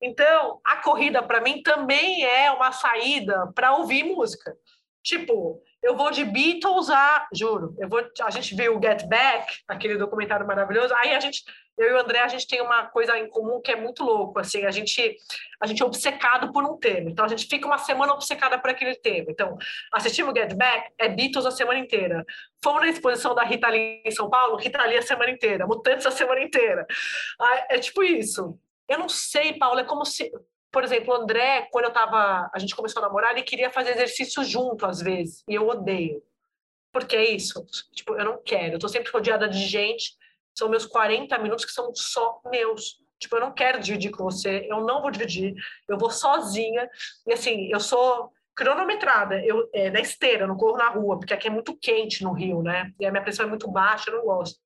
[0.00, 4.56] Então, a corrida para mim também é uma saída para ouvir música.
[5.02, 9.60] Tipo, eu vou de Beatles a, juro, eu vou, a gente viu o Get Back,
[9.68, 11.44] aquele documentário maravilhoso, aí a gente,
[11.76, 14.38] eu e o André, a gente tem uma coisa em comum que é muito louco,
[14.38, 15.14] assim, a gente,
[15.60, 18.70] a gente é obcecado por um tema, então a gente fica uma semana obcecada por
[18.70, 19.58] aquele tema, então,
[19.92, 22.24] assistimos o Get Back, é Beatles a semana inteira,
[22.62, 26.06] fomos na exposição da Rita Lee em São Paulo, Rita Lee a semana inteira, Mutantes
[26.06, 26.86] a semana inteira,
[27.68, 28.58] é tipo isso,
[28.88, 30.32] eu não sei, Paulo, é como se,
[30.74, 33.92] por exemplo, o André, quando eu tava, a gente começou a namorar, ele queria fazer
[33.92, 36.20] exercício junto às vezes, e eu odeio.
[36.92, 40.16] Porque é isso, tipo, eu não quero, eu tô sempre rodeada de gente,
[40.52, 43.00] são meus 40 minutos que são só meus.
[43.20, 45.54] Tipo, eu não quero dividir com você, eu não vou dividir,
[45.88, 46.90] eu vou sozinha.
[47.24, 51.46] E assim, eu sou cronometrada, eu é, na esteira, não corro na rua, porque aqui
[51.46, 52.92] é muito quente no Rio, né?
[52.98, 54.58] E a minha pressão é muito baixa, eu não gosto.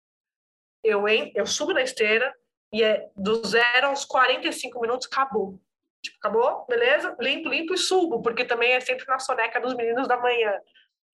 [0.82, 2.34] Eu, eu subo na esteira
[2.72, 5.60] e é do zero aos 45 minutos, acabou.
[6.02, 7.16] Tipo, acabou, beleza?
[7.20, 10.52] Limpo, limpo e subo, porque também é sempre na soneca dos meninos da manhã.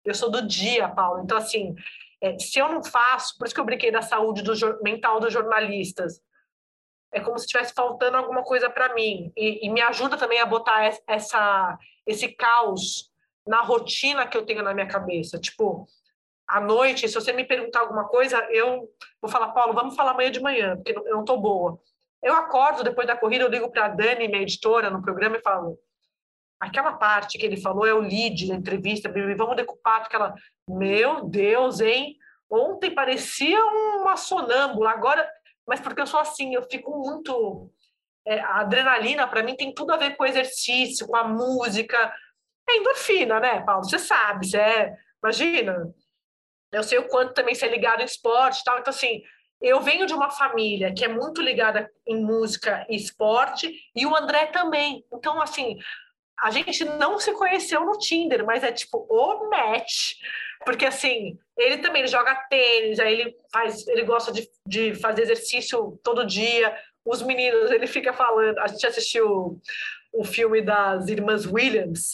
[0.03, 1.23] Eu sou do dia, Paulo.
[1.23, 1.75] Então, assim,
[2.21, 5.31] é, se eu não faço, por isso que eu brinquei da saúde do, mental dos
[5.31, 6.21] jornalistas,
[7.11, 9.31] é como se estivesse faltando alguma coisa para mim.
[9.37, 11.77] E, e, me ajuda também a botar essa,
[12.07, 13.11] esse caos
[13.45, 15.39] na rotina que eu tenho na minha cabeça.
[15.39, 15.85] Tipo,
[16.47, 18.89] à noite, se você me perguntar alguma coisa, eu
[19.21, 21.79] vou falar, Paulo, vamos falar amanhã de manhã, porque eu não estou boa.
[22.23, 25.41] Eu acordo depois da corrida, eu ligo para a Dani, minha editora, no programa, e
[25.41, 25.77] falo:
[26.59, 30.33] aquela parte que ele falou é o lead da entrevista, vamos decupar aquela.
[30.67, 32.17] Meu Deus, hein?
[32.49, 35.27] Ontem parecia uma sonâmbula, agora
[35.65, 37.71] mas porque eu sou assim, eu fico muito.
[38.25, 42.13] É, a adrenalina, para mim, tem tudo a ver com o exercício, com a música.
[42.69, 43.83] É endorfina, né, Paulo?
[43.83, 44.97] Você sabe, você é.
[45.21, 45.93] Imagina.
[46.71, 48.79] Eu sei o quanto também você é ligado em esporte e tal.
[48.79, 49.21] Então, assim,
[49.61, 54.15] eu venho de uma família que é muito ligada em música e esporte, e o
[54.15, 55.05] André também.
[55.13, 55.77] Então, assim,
[56.39, 60.15] a gente não se conheceu no Tinder, mas é tipo o match.
[60.65, 65.21] Porque assim, ele também ele joga tênis, aí ele faz, ele gosta de, de fazer
[65.21, 66.77] exercício todo dia.
[67.05, 68.57] Os meninos, ele fica falando.
[68.59, 69.59] A gente assistiu
[70.13, 72.11] o filme das irmãs Williams.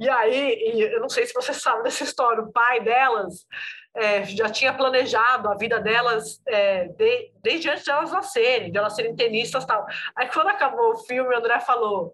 [0.00, 3.46] E aí, eu não sei se você sabe dessa história, o pai delas
[3.94, 8.78] é, já tinha planejado a vida delas é, de, desde antes de elas nascerem, de
[8.78, 9.86] elas serem tenistas tal.
[10.16, 12.12] Aí, quando acabou o filme, o André falou: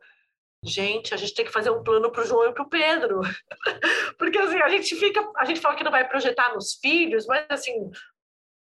[0.62, 3.22] Gente, a gente tem que fazer um plano para o João e para o Pedro.
[4.18, 7.47] Porque assim, a gente fica, a gente fala que não vai projetar nos filhos, mas
[7.49, 7.91] assim,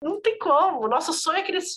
[0.01, 0.87] não tem como.
[0.87, 1.75] Nosso sonho é que eles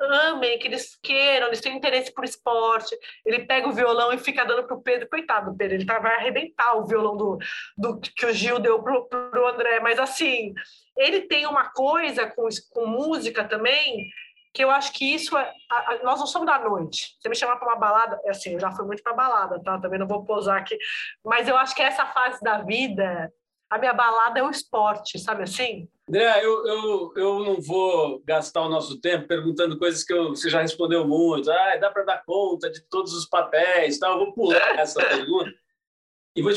[0.00, 2.96] amem, que eles queiram, eles têm interesse por esporte.
[3.24, 5.08] Ele pega o violão e fica dando para o Pedro.
[5.08, 7.38] Coitado do Pedro, ele tá, vai arrebentar o violão do,
[7.76, 9.80] do que o Gil deu para o André.
[9.80, 10.52] Mas assim,
[10.96, 14.10] ele tem uma coisa com, com música também
[14.54, 15.50] que eu acho que isso é.
[15.70, 17.16] A, a, nós não somos da noite.
[17.18, 19.80] Você me chamar para uma balada, é assim, eu já fui muito para balada, tá?
[19.80, 20.76] Também não vou posar aqui.
[21.24, 23.32] Mas eu acho que essa fase da vida,
[23.72, 25.88] a minha balada é o esporte, sabe assim?
[26.06, 30.50] André, eu, eu, eu não vou gastar o nosso tempo perguntando coisas que eu, você
[30.50, 31.50] já respondeu muito.
[31.50, 34.08] Ah, dá para dar conta de todos os papéis, tá?
[34.08, 35.50] Eu vou pular essa pergunta.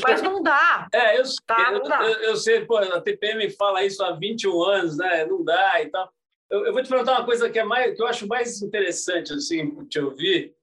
[0.03, 0.89] Mas não dá.
[0.93, 2.03] É, eu, tá, eu, não dá.
[2.03, 5.25] Eu, eu, sei, pô, a TPM fala isso há 21 anos, né?
[5.25, 6.11] Não dá e tal.
[6.51, 9.31] Eu, eu, vou te perguntar uma coisa que é mais que eu acho mais interessante
[9.31, 10.53] assim te ouvir,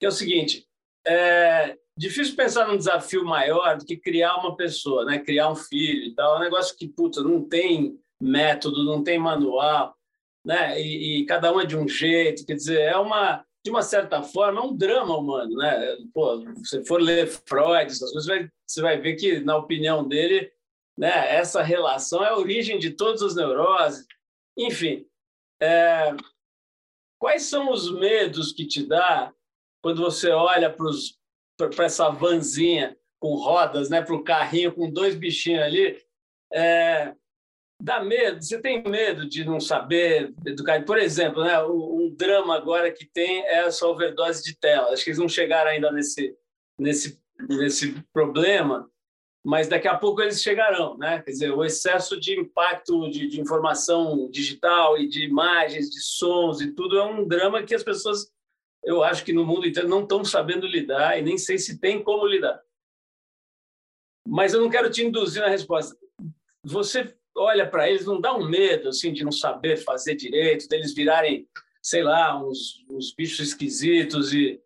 [0.00, 0.66] que é o seguinte:
[1.06, 5.18] é difícil pensar num desafio maior do que criar uma pessoa, né?
[5.18, 6.34] Criar um filho e tal.
[6.34, 9.94] É um negócio que puta, não tem método, não tem manual,
[10.44, 10.80] né?
[10.80, 12.46] E, e cada um é de um jeito.
[12.46, 15.96] Quer dizer, é uma de uma certa forma, é um drama humano, né?
[16.14, 19.54] Pô, se você for ler Freud, essas coisas, você vai, você vai ver que, na
[19.54, 20.50] opinião dele,
[20.96, 24.06] né, essa relação é a origem de todas as neuroses.
[24.56, 25.06] Enfim,
[25.60, 26.16] é,
[27.18, 29.30] quais são os medos que te dá
[29.82, 30.86] quando você olha para
[31.78, 35.98] essa vanzinha com rodas, né, para o carrinho com dois bichinhos ali?
[36.52, 37.14] É,
[37.80, 38.42] dá medo?
[38.42, 40.84] Você tem medo de não saber educar?
[40.84, 44.92] Por exemplo, né, um, drama agora que tem é essa overdose de tela.
[44.92, 46.36] Acho que eles não chegaram ainda nesse,
[46.78, 48.90] nesse, nesse problema,
[49.42, 51.22] mas daqui a pouco eles chegarão, né?
[51.22, 56.60] Quer dizer, o excesso de impacto de, de, informação digital e de imagens, de sons
[56.60, 58.30] e tudo é um drama que as pessoas,
[58.82, 62.02] eu acho que no mundo inteiro não estão sabendo lidar e nem sei se tem
[62.02, 62.60] como lidar.
[64.26, 65.96] Mas eu não quero te induzir na resposta.
[66.64, 70.94] Você olha para eles, não dá um medo assim de não saber fazer direito, deles
[70.94, 71.48] virarem,
[71.82, 74.60] sei lá, uns, uns bichos esquisitos e,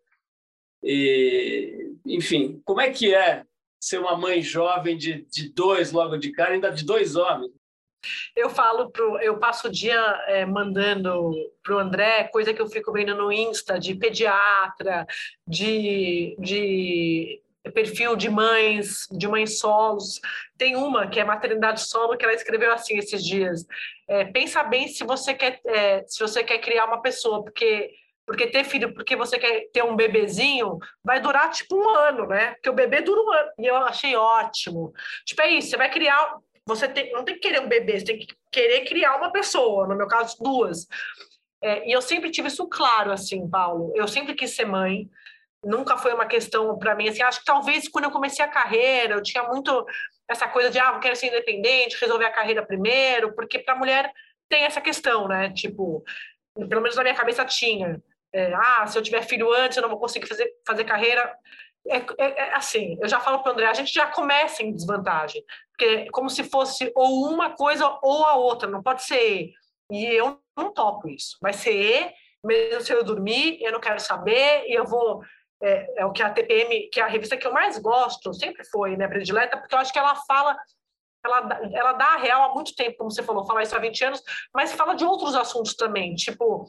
[0.83, 3.45] e enfim, como é que é
[3.79, 7.51] ser uma mãe jovem de, de dois logo de cara, ainda de dois homens.
[8.35, 11.31] Eu falo pro, eu passo o dia é, mandando
[11.63, 15.05] pro André coisa que eu fico vendo no Insta de pediatra,
[15.47, 17.41] de, de
[17.71, 20.19] perfil de mães, de mães solos.
[20.57, 23.65] Tem uma que é maternidade solo que ela escreveu assim esses dias.
[24.07, 27.91] É, pensa bem se você quer é, se você quer criar uma pessoa, porque
[28.25, 32.53] porque ter filho, porque você quer ter um bebezinho, vai durar tipo um ano, né?
[32.53, 33.51] Porque o bebê dura um ano.
[33.59, 34.91] E eu achei ótimo.
[35.23, 36.37] Tipo, é isso, você vai criar.
[36.67, 39.87] Você tem, não tem que querer um bebê, você tem que querer criar uma pessoa,
[39.87, 40.87] no meu caso, duas.
[41.61, 43.91] É, e eu sempre tive isso claro, assim, Paulo.
[43.95, 45.09] Eu sempre quis ser mãe.
[45.63, 49.15] nunca foi uma questão para mim assim acho que talvez quando eu comecei a carreira
[49.15, 49.85] eu tinha muito
[50.29, 54.11] essa coisa de ah eu quero ser independente resolver a carreira primeiro porque para mulher
[54.47, 56.03] tem essa questão né tipo
[56.53, 57.99] pelo menos na minha cabeça tinha
[58.31, 61.35] é, ah se eu tiver filho antes eu não vou conseguir fazer fazer carreira
[61.87, 64.73] é, é, é assim eu já falo para o André a gente já começa em
[64.73, 69.51] desvantagem porque como se fosse ou uma coisa ou a outra não pode ser
[69.91, 72.13] e eu não topo isso vai ser
[72.45, 75.21] mesmo se eu dormir, eu não quero saber, e eu vou
[75.61, 78.63] é, é, o que a TPM, que é a revista que eu mais gosto, sempre
[78.65, 80.55] foi, né, predileta, porque eu acho que ela fala,
[81.25, 84.05] ela, ela dá a real há muito tempo, como você falou, falar isso há 20
[84.05, 84.23] anos,
[84.53, 86.65] mas fala de outros assuntos também, tipo,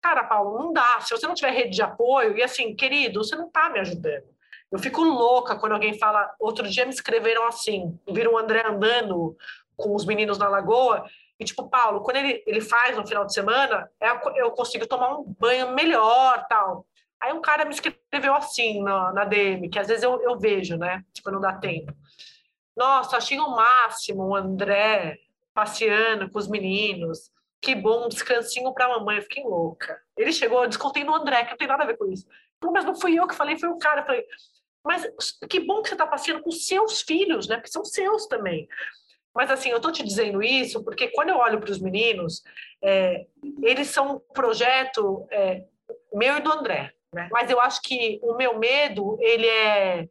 [0.00, 3.36] cara, Paulo, não dá, se você não tiver rede de apoio, e assim, querido, você
[3.36, 4.24] não está me ajudando.
[4.70, 9.36] Eu fico louca quando alguém fala, outro dia me escreveram assim, viram o André andando
[9.76, 11.04] com os meninos na lagoa,
[11.38, 15.16] e tipo, Paulo, quando ele, ele faz no final de semana, é, eu consigo tomar
[15.16, 16.86] um banho melhor, tal.
[17.18, 20.76] Aí um cara me escreveu assim na, na DM, que às vezes eu, eu vejo,
[20.76, 21.02] né?
[21.12, 21.94] Tipo, não dá tempo.
[22.76, 25.18] Nossa, achei o máximo o André
[25.52, 27.30] passeando com os meninos.
[27.60, 29.16] Que bom, um descansinho para a mamãe.
[29.16, 30.00] Eu fiquei louca.
[30.16, 32.26] Ele chegou, eu descontei no André, que não tem nada a ver com isso.
[32.72, 34.00] Mas não fui eu que falei, foi o cara.
[34.00, 34.26] Eu falei,
[34.84, 35.06] mas
[35.48, 37.56] que bom que você está passeando com seus filhos, né?
[37.56, 38.68] Porque são seus também.
[39.34, 42.42] Mas assim, eu estou te dizendo isso porque quando eu olho para os meninos,
[42.82, 43.26] é,
[43.62, 45.64] eles são um projeto é,
[46.12, 46.92] meu e do André.
[47.12, 47.28] Né?
[47.30, 50.08] Mas eu acho que o meu medo, ele é,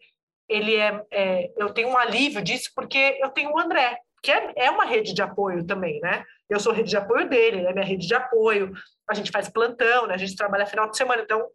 [0.47, 4.53] ele é, é, eu tenho um alívio disso porque eu tenho o André, que é,
[4.55, 6.23] é uma rede de apoio também, né?
[6.49, 8.71] Eu sou rede de apoio dele, ele é minha rede de apoio.
[9.09, 10.13] A gente faz plantão, né?
[10.13, 11.47] A gente trabalha final de semana, então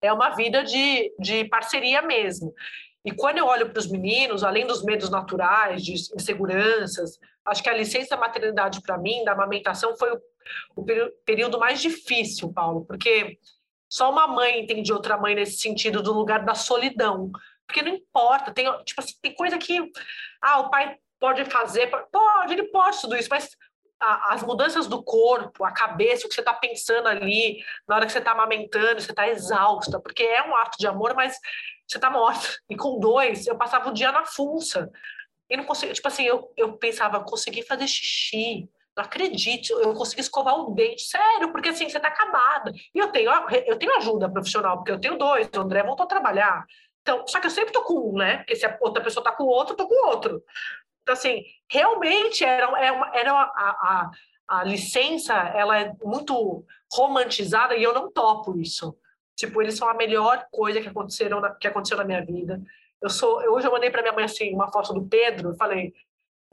[0.00, 2.54] é uma vida de, de parceria mesmo.
[3.04, 7.68] E quando eu olho para os meninos, além dos medos naturais, de inseguranças, acho que
[7.70, 10.20] a licença maternidade para mim, da amamentação, foi o,
[10.76, 10.84] o
[11.24, 13.38] período mais difícil, Paulo, porque
[13.88, 17.30] só uma mãe entende outra mãe nesse sentido do lugar da solidão.
[17.66, 19.78] Porque não importa, tem, tipo assim, tem coisa que
[20.42, 23.50] ah, o pai pode fazer, pode, ele pode tudo isso, mas
[24.00, 28.06] a, as mudanças do corpo, a cabeça, o que você está pensando ali, na hora
[28.06, 31.38] que você está amamentando, você está exausta, porque é um ato de amor, mas
[31.86, 32.48] você está morta.
[32.68, 34.90] E com dois, eu passava o dia na funça.
[35.50, 40.20] E não conseguia, tipo assim, eu, eu pensava, consegui fazer xixi, não acredito, eu consegui
[40.20, 42.72] escovar o dente, sério, porque assim, você tá acabada.
[42.94, 43.30] E eu tenho,
[43.66, 46.64] eu tenho ajuda profissional, porque eu tenho dois, o André voltou a trabalhar.
[47.00, 48.38] Então, só que eu sempre tô com um, né?
[48.38, 50.42] Porque se a outra pessoa tá com o outro, eu tô com o outro.
[51.08, 54.10] Então, assim, realmente era, era, uma, era a, a,
[54.46, 58.94] a licença, ela é muito romantizada e eu não topo isso.
[59.34, 62.60] Tipo, eles são a melhor coisa que, aconteceram na, que aconteceu na minha vida.
[63.00, 65.56] Eu sou, eu, hoje eu mandei para minha mãe assim uma foto do Pedro, e
[65.56, 65.94] falei: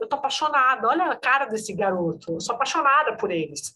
[0.00, 3.74] eu tô apaixonada, olha a cara desse garoto, eu sou apaixonada por eles.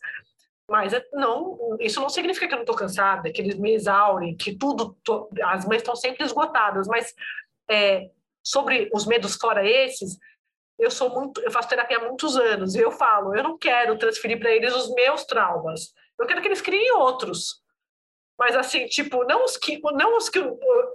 [0.66, 4.34] Mas é, não, isso não significa que eu não estou cansada, que eles me exaurem,
[4.34, 7.12] que tudo, tô, as mães estão sempre esgotadas, mas
[7.68, 8.08] é,
[8.42, 10.18] sobre os medos fora esses,
[10.80, 13.98] eu sou muito, eu faço terapia há muitos anos e eu falo, eu não quero
[13.98, 17.60] transferir para eles os meus traumas, eu quero que eles criem outros.
[18.38, 20.40] Mas assim, tipo, não os que, não os que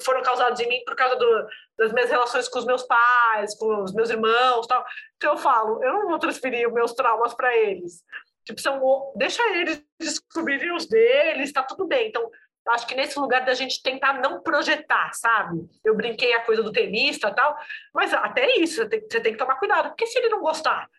[0.04, 3.84] foram causados em mim por causa do, das minhas relações com os meus pais, com
[3.84, 4.84] os meus irmãos, tal.
[5.16, 8.04] Então eu falo, eu não vou transferir os meus traumas para eles.
[8.46, 12.08] Tipo, são, deixa eles descobrirem os deles, tá tudo bem.
[12.08, 12.32] Então,
[12.70, 15.68] acho que nesse lugar da gente tentar não projetar, sabe?
[15.84, 17.56] Eu brinquei a coisa do tenista tal,
[17.94, 20.90] mas até isso, você tem, você tem que tomar cuidado, porque se ele não gostar,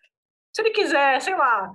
[0.53, 1.71] se ele quiser, sei lá,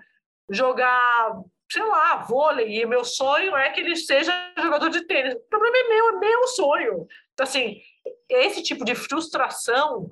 [0.50, 1.36] jogar,
[1.70, 5.78] sei lá, vôlei, e meu sonho é que ele seja jogador de tênis, o problema
[5.78, 7.08] é meu, é meu sonho.
[7.34, 7.82] Então, assim,
[8.30, 10.10] esse tipo de frustração,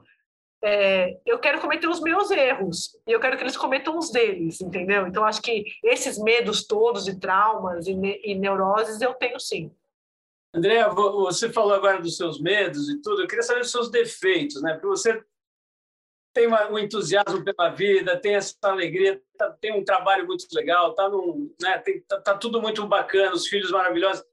[0.61, 4.59] é, eu quero cometer os meus erros e eu quero que eles cometam os deles,
[4.61, 5.07] entendeu?
[5.07, 9.71] Então, acho que esses medos todos e traumas e, ne e neuroses eu tenho sim.
[10.53, 13.21] André, você falou agora dos seus medos e tudo.
[13.21, 14.73] Eu queria saber dos seus defeitos, né?
[14.73, 15.23] Porque você
[16.33, 21.09] tem um entusiasmo pela vida, tem essa alegria, tá, tem um trabalho muito legal, tá,
[21.09, 24.23] num, né, tem, tá, tá tudo muito bacana, os filhos maravilhosos.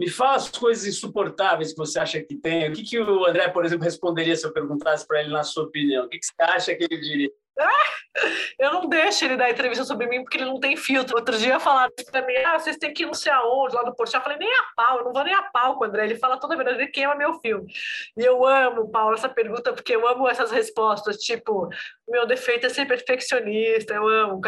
[0.00, 2.70] Me fala as coisas insuportáveis que você acha que tem.
[2.70, 5.64] O que, que o André, por exemplo, responderia se eu perguntasse para ele, na sua
[5.64, 6.06] opinião?
[6.06, 7.30] O que, que você acha que ele diria?
[7.58, 8.22] Ah,
[8.58, 11.18] eu não deixo ele dar entrevista sobre mim porque ele não tem filtro.
[11.18, 13.94] Outro dia falaram para mim: ah, vocês têm que ir não sei aonde, lá do
[13.94, 14.14] Porto.
[14.14, 16.06] Eu falei: nem a pau, eu não vou nem a pau com o André.
[16.06, 17.70] Ele fala toda a verdade, ele queima meu filme.
[18.16, 21.18] E eu amo, Paulo, essa pergunta porque eu amo essas respostas.
[21.18, 21.68] Tipo,
[22.08, 24.40] meu defeito é ser perfeccionista, eu amo.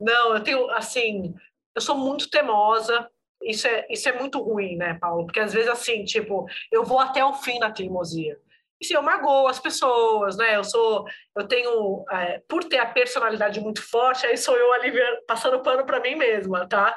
[0.00, 1.34] Não, eu tenho, assim,
[1.76, 3.06] eu sou muito teimosa
[3.42, 5.24] isso é, isso é muito ruim, né, Paulo?
[5.24, 8.38] Porque às vezes, assim, tipo, eu vou até o fim na teimosia.
[8.80, 10.56] E se eu magoo as pessoas, né?
[10.56, 11.04] Eu sou,
[11.36, 14.92] eu tenho, é, por ter a personalidade muito forte, aí sou eu ali
[15.26, 16.96] passando pano para mim mesma, tá?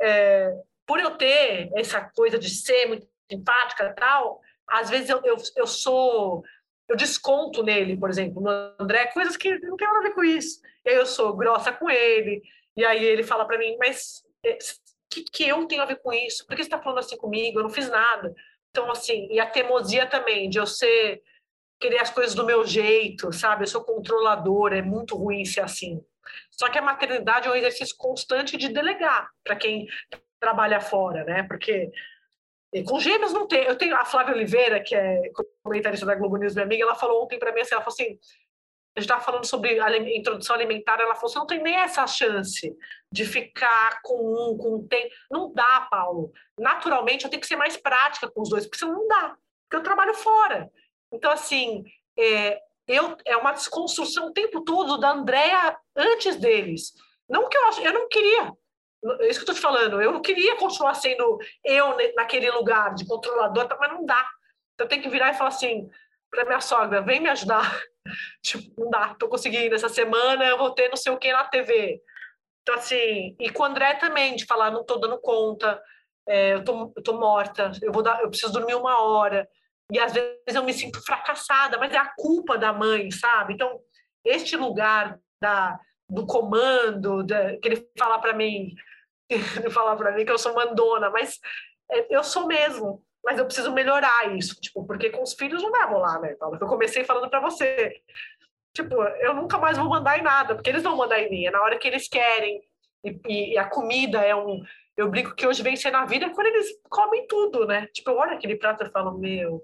[0.00, 0.50] É,
[0.86, 5.36] por eu ter essa coisa de ser muito simpática e tal, às vezes eu, eu,
[5.56, 6.42] eu sou
[6.88, 10.22] eu desconto nele, por exemplo, no André, coisas que não tem nada a ver com
[10.22, 10.60] isso.
[10.84, 12.42] E aí eu sou grossa com ele,
[12.76, 14.58] e aí ele fala para mim, mas é,
[15.14, 16.46] que, que eu tenho a ver com isso?
[16.46, 17.58] Por que você está falando assim comigo?
[17.58, 18.34] Eu não fiz nada.
[18.70, 21.22] Então, assim, e a teimosia também, de eu ser,
[21.80, 23.62] querer as coisas do meu jeito, sabe?
[23.62, 26.04] Eu sou controladora, é muito ruim ser assim.
[26.50, 29.86] Só que a maternidade é um exercício constante de delegar para quem
[30.40, 31.42] trabalha fora, né?
[31.44, 31.90] Porque
[32.82, 33.64] com gêmeos não tem.
[33.64, 35.30] Eu tenho a Flávia Oliveira, que é
[35.62, 38.18] comentarista da Globo News, minha amiga, ela falou ontem para mim assim, ela falou assim,
[38.96, 42.06] a gente estava falando sobre a introdução alimentar, ela falou, você não tem nem essa
[42.06, 42.72] chance
[43.10, 45.10] de ficar com um, com um tem.
[45.28, 46.32] Não dá, Paulo.
[46.56, 49.76] Naturalmente, eu tenho que ser mais prática com os dois, porque senão não dá, porque
[49.76, 50.70] eu trabalho fora.
[51.12, 51.82] Então, assim,
[52.16, 56.92] é, eu, é uma desconstrução o tempo todo da Andrea antes deles.
[57.28, 58.52] Não que eu eu não queria,
[59.20, 60.00] é isso que eu estou te falando.
[60.00, 64.24] Eu não queria continuar sendo eu naquele lugar de controlador, mas não dá.
[64.74, 65.90] Então, eu tenho que virar e falar assim
[66.30, 67.82] para minha sogra: vem me ajudar.
[68.42, 69.74] Tipo, não dá, estou conseguindo.
[69.74, 72.00] Essa semana eu vou ter não sei o que na TV.
[72.62, 75.80] Então, assim, e com o André também, de falar: não estou dando conta,
[76.26, 79.48] é, eu, tô, eu tô morta, eu, vou dar, eu preciso dormir uma hora.
[79.92, 83.52] E às vezes eu me sinto fracassada, mas é a culpa da mãe, sabe?
[83.52, 83.78] Então,
[84.24, 85.78] este lugar da,
[86.08, 88.74] do comando, da, que ele fala para mim,
[89.28, 91.38] de falar para mim que eu sou mandona, mas
[91.90, 93.04] é, eu sou mesmo.
[93.24, 96.58] Mas eu preciso melhorar isso, tipo, porque com os filhos não vai rolar, né, Paulo?
[96.60, 98.00] Eu comecei falando para você.
[98.74, 101.50] Tipo, eu nunca mais vou mandar em nada, porque eles vão mandar em mim, é
[101.50, 102.60] na hora que eles querem.
[103.02, 104.62] E, e a comida é um.
[104.96, 107.86] Eu brinco que hoje vencer na vida quando eles comem tudo, né?
[107.92, 109.62] Tipo, eu olho aquele prato e falo, meu,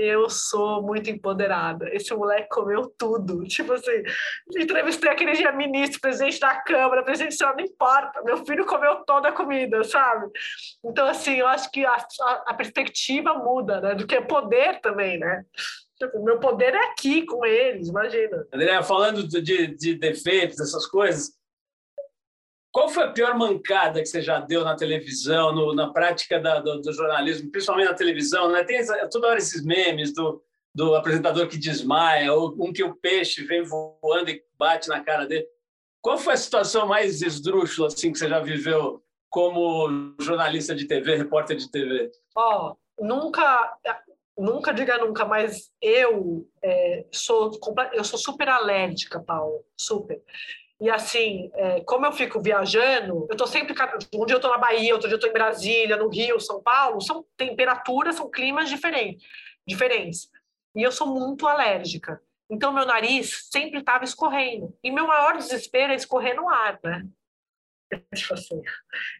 [0.00, 1.88] eu sou muito empoderada.
[1.94, 3.44] Esse moleque comeu tudo.
[3.44, 4.02] Tipo assim,
[4.56, 8.22] entrevistei aquele dia ministro, presidente da Câmara, presidente do não importa.
[8.22, 10.30] Meu filho comeu toda a comida, sabe?
[10.84, 13.94] Então, assim, eu acho que a, a, a perspectiva muda, né?
[13.94, 15.44] Do que é poder também, né?
[15.98, 18.46] Tipo, meu poder é aqui com eles, imagina.
[18.52, 21.32] André, falando de, de defeitos, essas coisas,
[22.72, 26.60] qual foi a pior mancada que você já deu na televisão, no, na prática da,
[26.60, 28.50] do, do, jornalismo, principalmente na televisão?
[28.50, 28.62] Né?
[28.64, 30.42] Tem toda hora esses memes do,
[30.74, 35.26] do apresentador que desmaia, ou um que o peixe vem voando e bate na cara
[35.26, 35.46] dele.
[36.00, 41.16] Qual foi a situação mais esdrúxula assim, que você já viveu como jornalista de TV,
[41.16, 42.10] repórter de TV?
[42.36, 43.76] Ó, oh, nunca,
[44.38, 47.50] nunca diga nunca, mas eu é, sou
[47.92, 50.22] eu sou super alérgica, Paulo, super.
[50.80, 53.74] E assim, é, como eu fico viajando, eu tô sempre.
[54.14, 56.62] Um dia eu tô na Bahia, outro dia eu tô em Brasília, no Rio, São
[56.62, 59.22] Paulo, são temperaturas, são climas diferentes.
[59.66, 60.30] diferentes.
[60.74, 62.22] E eu sou muito alérgica.
[62.48, 64.76] Então, meu nariz sempre estava escorrendo.
[64.82, 67.06] E meu maior desespero é escorrer no ar, né?
[68.14, 68.62] Tipo assim.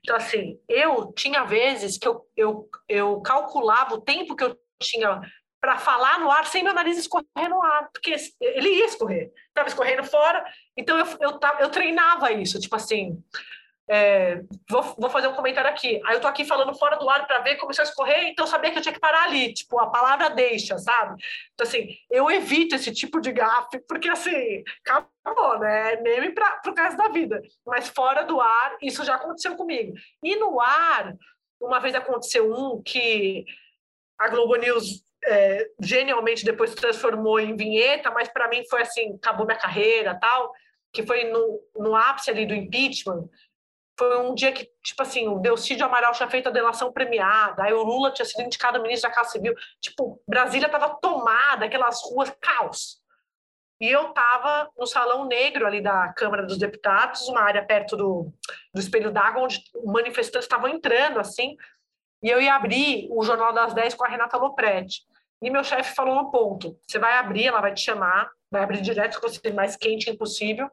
[0.03, 5.21] Então, assim, eu tinha vezes que eu, eu, eu calculava o tempo que eu tinha
[5.61, 9.69] para falar no ar sem meu nariz escorrer no ar, porque ele ia escorrer, estava
[9.69, 10.45] escorrendo fora,
[10.77, 13.23] então eu, eu, eu treinava isso, tipo assim,
[13.93, 17.27] é, vou, vou, fazer um comentário aqui, aí eu tô aqui falando fora do ar
[17.27, 19.81] para ver como isso escorrer, então eu sabia que eu tinha que parar ali, tipo,
[19.81, 21.21] a palavra deixa, sabe?
[21.53, 25.95] Então, assim, eu evito esse tipo de gafe, porque, assim, acabou, né?
[25.95, 29.93] É meme para o resto da vida, mas fora do ar, isso já aconteceu comigo.
[30.23, 31.13] E no ar,
[31.61, 33.45] uma vez aconteceu um que
[34.17, 39.15] a Globo News é, genialmente depois se transformou em vinheta, mas para mim foi assim,
[39.17, 40.53] acabou minha carreira tal,
[40.93, 43.29] que foi no, no ápice ali do impeachment,
[43.99, 47.73] foi um dia que, tipo assim, o Delcídio Amaral tinha feito a delação premiada, aí
[47.73, 52.33] o Lula tinha sido indicado ministro da Casa Civil, tipo, Brasília estava tomada, aquelas ruas,
[52.41, 52.99] caos.
[53.79, 58.33] E eu estava no Salão Negro ali da Câmara dos Deputados, uma área perto do,
[58.73, 61.57] do Espelho d'Água, onde manifestantes estavam entrando, assim,
[62.23, 65.03] e eu ia abrir o Jornal das 10 com a Renata Lopretti.
[65.43, 68.81] E meu chefe falou no ponto: você vai abrir, ela vai te chamar, vai abrir
[68.81, 70.71] direto com você mais quente impossível,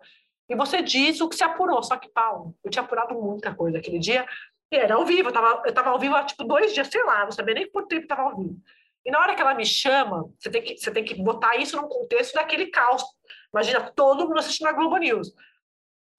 [0.49, 1.82] e você diz o que se apurou.
[1.84, 4.26] Só que, Paulo, eu tinha apurado muita coisa aquele dia,
[4.72, 7.03] e era ao vivo, eu estava eu tava ao vivo há tipo dois dias, sei
[7.03, 8.57] lá, não sabia nem quanto tempo estava ao vivo.
[9.05, 11.78] E na hora que ela me chama, você tem que, você tem que botar isso
[11.82, 13.01] no contexto daquele caos.
[13.53, 15.34] Imagina todo mundo assistindo a Globo News.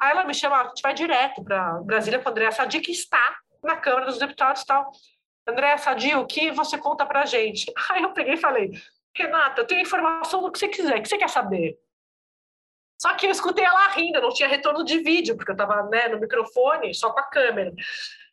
[0.00, 2.90] Aí ela me chama, a gente vai direto para Brasília com a Andréa Sadi, que
[2.90, 4.90] está na Câmara dos Deputados e tal.
[5.48, 7.72] André Sadio, o que você conta pra gente?
[7.90, 8.70] Aí eu peguei e falei,
[9.16, 11.78] Renata, eu tenho informação do que você quiser, o que você quer saber?
[13.00, 16.08] Só que eu escutei ela rindo, não tinha retorno de vídeo, porque eu estava né,
[16.08, 17.72] no microfone, só com a câmera.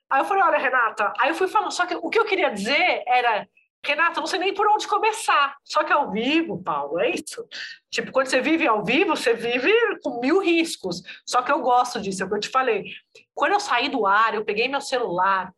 [0.10, 2.50] Aí eu falei, olha, Renata, aí eu fui falando, só que o que eu queria
[2.50, 3.48] dizer era,
[3.86, 5.56] Renata, não sei nem por onde começar.
[5.64, 7.48] Só que ao vivo, Paulo, é isso.
[7.92, 11.04] Tipo, quando você vive ao vivo, você vive com mil riscos.
[11.26, 12.86] Só que eu gosto disso, é o que eu te falei.
[13.34, 15.54] Quando eu saí do ar, eu peguei meu celular,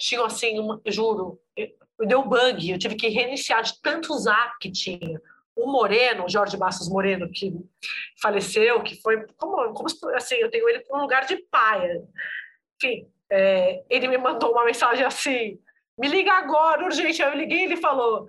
[0.00, 1.38] tinham assim, uma, juro,
[2.06, 5.20] deu bug, eu tive que reiniciar de tanto zap que tinha.
[5.54, 7.52] O Moreno, o Jorge Bastos Moreno, que
[8.20, 12.02] faleceu, que foi como, como assim, eu tenho ele um lugar de paia.
[12.76, 15.58] Enfim, é, ele me mandou uma mensagem assim:
[15.98, 17.20] me liga agora, urgente.
[17.20, 18.26] Eu liguei ele falou: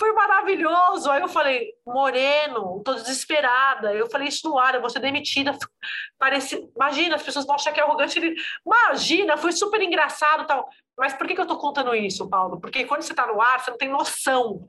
[0.00, 1.10] foi maravilhoso.
[1.10, 3.92] Aí eu falei, Moreno, tô desesperada.
[3.92, 5.54] Eu falei isso no ar, eu vou ser demitida.
[6.18, 8.18] Parece, imagina, as pessoas vão achar que é arrogante.
[8.18, 8.34] Ele,
[8.64, 10.66] imagina, foi super engraçado tal.
[10.98, 12.58] Mas por que, que eu tô contando isso, Paulo?
[12.58, 14.66] Porque quando você tá no ar, você não tem noção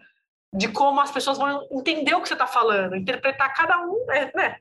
[0.53, 4.31] de como as pessoas vão entender o que você está falando, interpretar cada um, né?
[4.35, 4.57] né?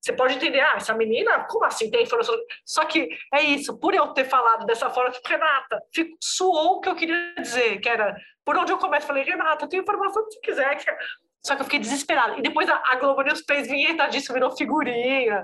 [0.00, 2.34] Você pode entender, ah, essa menina, como assim tem informação?
[2.64, 6.88] Só que é isso, por eu ter falado dessa forma, Renata, fico, suou o que
[6.90, 8.14] eu queria dizer, que era,
[8.44, 10.78] por onde eu começo, falei, Renata, tem informação que você quiser.
[11.44, 12.38] Só que eu fiquei desesperada.
[12.38, 15.42] E depois a, a Globo News fez vinheta disso, virou figurinha.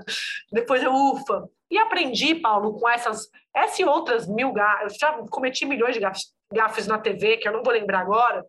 [0.51, 1.47] Depois eu, ufa.
[1.69, 6.33] E aprendi, Paulo, com essas, essas e outras mil gafes, já cometi milhões de gafes,
[6.51, 8.45] gafes na TV, que eu não vou lembrar agora,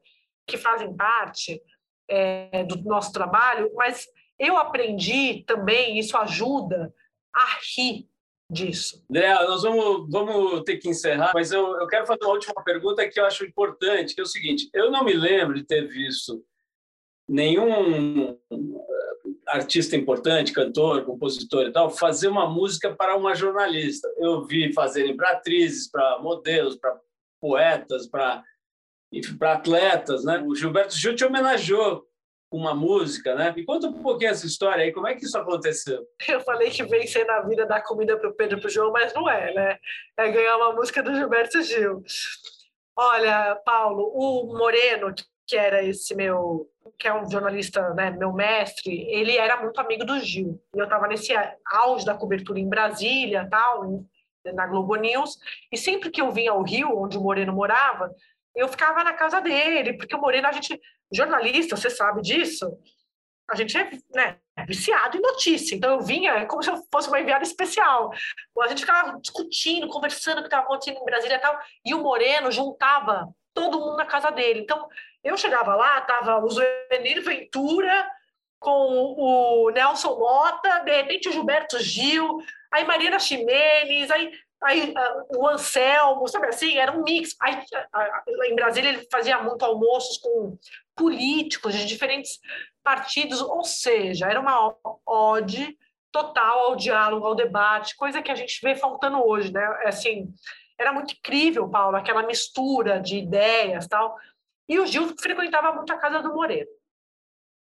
[0.47, 1.61] que fazem parte
[2.09, 4.07] é, do nosso trabalho, mas
[4.39, 6.93] eu aprendi também, isso ajuda
[7.35, 7.47] a
[7.77, 8.09] rir
[8.53, 9.05] disso.
[9.11, 13.09] André, nós vamos, vamos ter que encerrar, mas eu, eu quero fazer uma última pergunta
[13.09, 16.45] que eu acho importante, que é o seguinte, eu não me lembro de ter visto
[17.29, 18.37] nenhum eh,
[19.47, 24.13] artista importante, cantor, compositor e tal, fazer uma música para uma jornalista.
[24.19, 26.99] Eu vi fazerem para atrizes, para modelos, para
[27.41, 28.43] poetas, para
[29.39, 30.43] para atletas, né?
[30.47, 32.03] O Gilberto Gil te homenageou
[32.57, 33.53] uma música, né?
[33.55, 36.07] Me conta um pouquinho essa história aí, como é que isso aconteceu?
[36.29, 38.93] Eu falei que vencer na vida dar comida para o Pedro e para o João,
[38.93, 39.79] mas não é, né?
[40.17, 42.03] É ganhar uma música do Gilberto Gil.
[42.97, 45.15] Olha, Paulo, o Moreno,
[45.47, 50.05] que era esse meu, que é um jornalista, né, meu mestre, ele era muito amigo
[50.05, 50.61] do Gil.
[50.75, 51.33] E eu estava nesse
[51.67, 54.05] auge da cobertura em Brasília, tal,
[54.55, 55.39] na Globo News,
[55.71, 58.15] e sempre que eu vinha ao Rio, onde o Moreno morava,
[58.55, 60.81] eu ficava na casa dele, porque o Moreno, a gente,
[61.13, 62.67] jornalista, você sabe disso,
[63.51, 65.75] a gente é né, viciado em notícia.
[65.75, 68.11] Então eu vinha é como se eu fosse uma enviada especial.
[68.61, 72.03] A gente ficava discutindo, conversando o que estava acontecendo em Brasília e tal, e o
[72.03, 74.61] Moreno juntava todo mundo na casa dele.
[74.61, 74.89] Então
[75.23, 78.09] eu chegava lá, tava o Zuenir Ventura
[78.59, 78.71] com
[79.19, 82.39] o Nelson Mota, de repente o Gilberto Gil,
[82.71, 84.33] aí Marina Ximenes, aí
[84.65, 87.35] Aí uh, o Anselmo, sabe assim, era um mix.
[87.41, 90.57] Aí, uh, em Brasília ele fazia muito almoços com
[90.95, 92.39] políticos de diferentes
[92.83, 94.75] partidos, ou seja, era uma
[95.07, 95.77] ode
[96.11, 99.63] total ao diálogo, ao debate, coisa que a gente vê faltando hoje, né?
[99.83, 100.33] É assim,
[100.79, 104.17] era muito incrível, Paulo, aquela mistura de ideias tal.
[104.69, 106.69] E o Gil frequentava muito a casa do Moreno.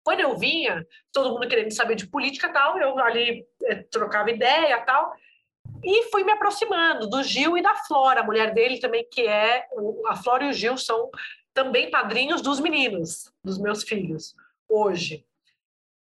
[0.03, 4.81] Quando eu vinha, todo mundo querendo saber de política tal, eu ali eh, trocava ideia
[4.83, 5.13] tal.
[5.83, 9.67] E fui me aproximando do Gil e da Flora, a mulher dele também, que é.
[10.07, 11.11] A Flora e o Gil são
[11.55, 14.35] também padrinhos dos meninos, dos meus filhos,
[14.69, 15.25] hoje.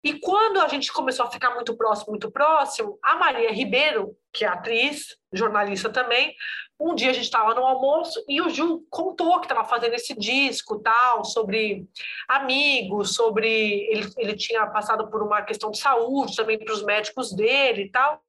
[0.03, 4.45] E quando a gente começou a ficar muito próximo, muito próximo, a Maria Ribeiro, que
[4.45, 6.33] é atriz, jornalista também,
[6.79, 10.17] um dia a gente estava no almoço e o Gil contou que estava fazendo esse
[10.17, 11.85] disco, tal, sobre
[12.29, 17.33] amigos, sobre ele, ele tinha passado por uma questão de saúde também para os médicos
[17.33, 18.23] dele e tal.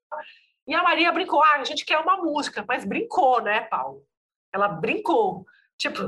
[0.71, 4.07] E a Maria brincou, ah, a gente quer uma música, mas brincou, né, Paulo?
[4.53, 5.45] Ela brincou.
[5.77, 6.03] Tipo,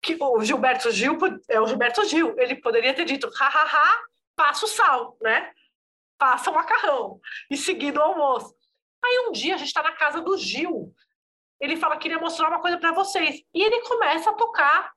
[0.00, 2.34] que o Gilberto Gil é o Gilberto Gil.
[2.38, 4.00] Ele poderia ter dito, hahaha,
[4.34, 5.52] passa o sal, né?
[6.16, 7.20] Passa o macarrão.
[7.50, 8.54] E seguido o almoço.
[9.04, 10.94] Aí um dia a gente está na casa do Gil.
[11.60, 13.42] Ele fala que queria mostrar uma coisa para vocês.
[13.52, 14.90] E ele começa a tocar.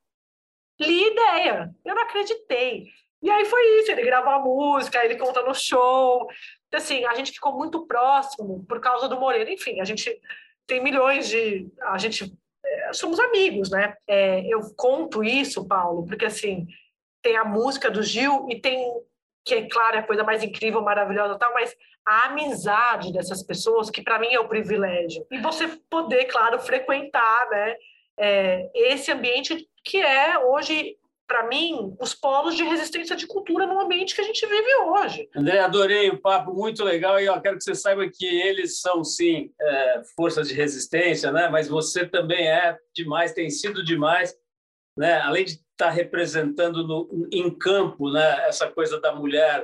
[0.79, 1.69] Li ideia.
[1.83, 2.85] Eu não acreditei.
[3.21, 6.27] E aí foi isso, ele grava a música, ele conta no show.
[6.67, 9.49] Então, assim, a gente ficou muito próximo por causa do Moreno.
[9.49, 10.19] Enfim, a gente
[10.65, 11.67] tem milhões de.
[11.81, 12.31] A gente.
[12.65, 13.95] É, somos amigos, né?
[14.07, 16.67] É, eu conto isso, Paulo, porque assim,
[17.21, 18.89] tem a música do Gil e tem.
[19.43, 23.89] Que é claro, é a coisa mais incrível, maravilhosa tal, mas a amizade dessas pessoas,
[23.89, 25.25] que para mim é o privilégio.
[25.31, 27.75] E você poder, claro, frequentar, né?
[28.17, 30.97] É, esse ambiente que é hoje
[31.29, 35.29] para mim, os polos de resistência de cultura no ambiente que a gente vive hoje.
[35.35, 39.03] André, adorei o papo, muito legal, e eu quero que você saiba que eles são,
[39.03, 41.47] sim, é, forças de resistência, né?
[41.47, 44.35] mas você também é demais, tem sido demais,
[44.97, 45.21] né?
[45.21, 48.47] além de estar tá representando no, em campo né?
[48.47, 49.63] essa coisa da mulher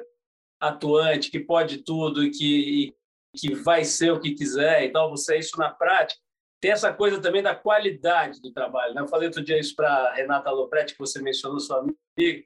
[0.62, 2.96] atuante, que pode tudo e que, e
[3.36, 6.22] que vai ser o que quiser, então você é isso na prática,
[6.62, 8.94] tem essa coisa também da qualidade do trabalho.
[8.94, 9.02] Né?
[9.02, 12.44] Eu falei outro dia isso para Renata Lopretti, que você mencionou, sua amiga.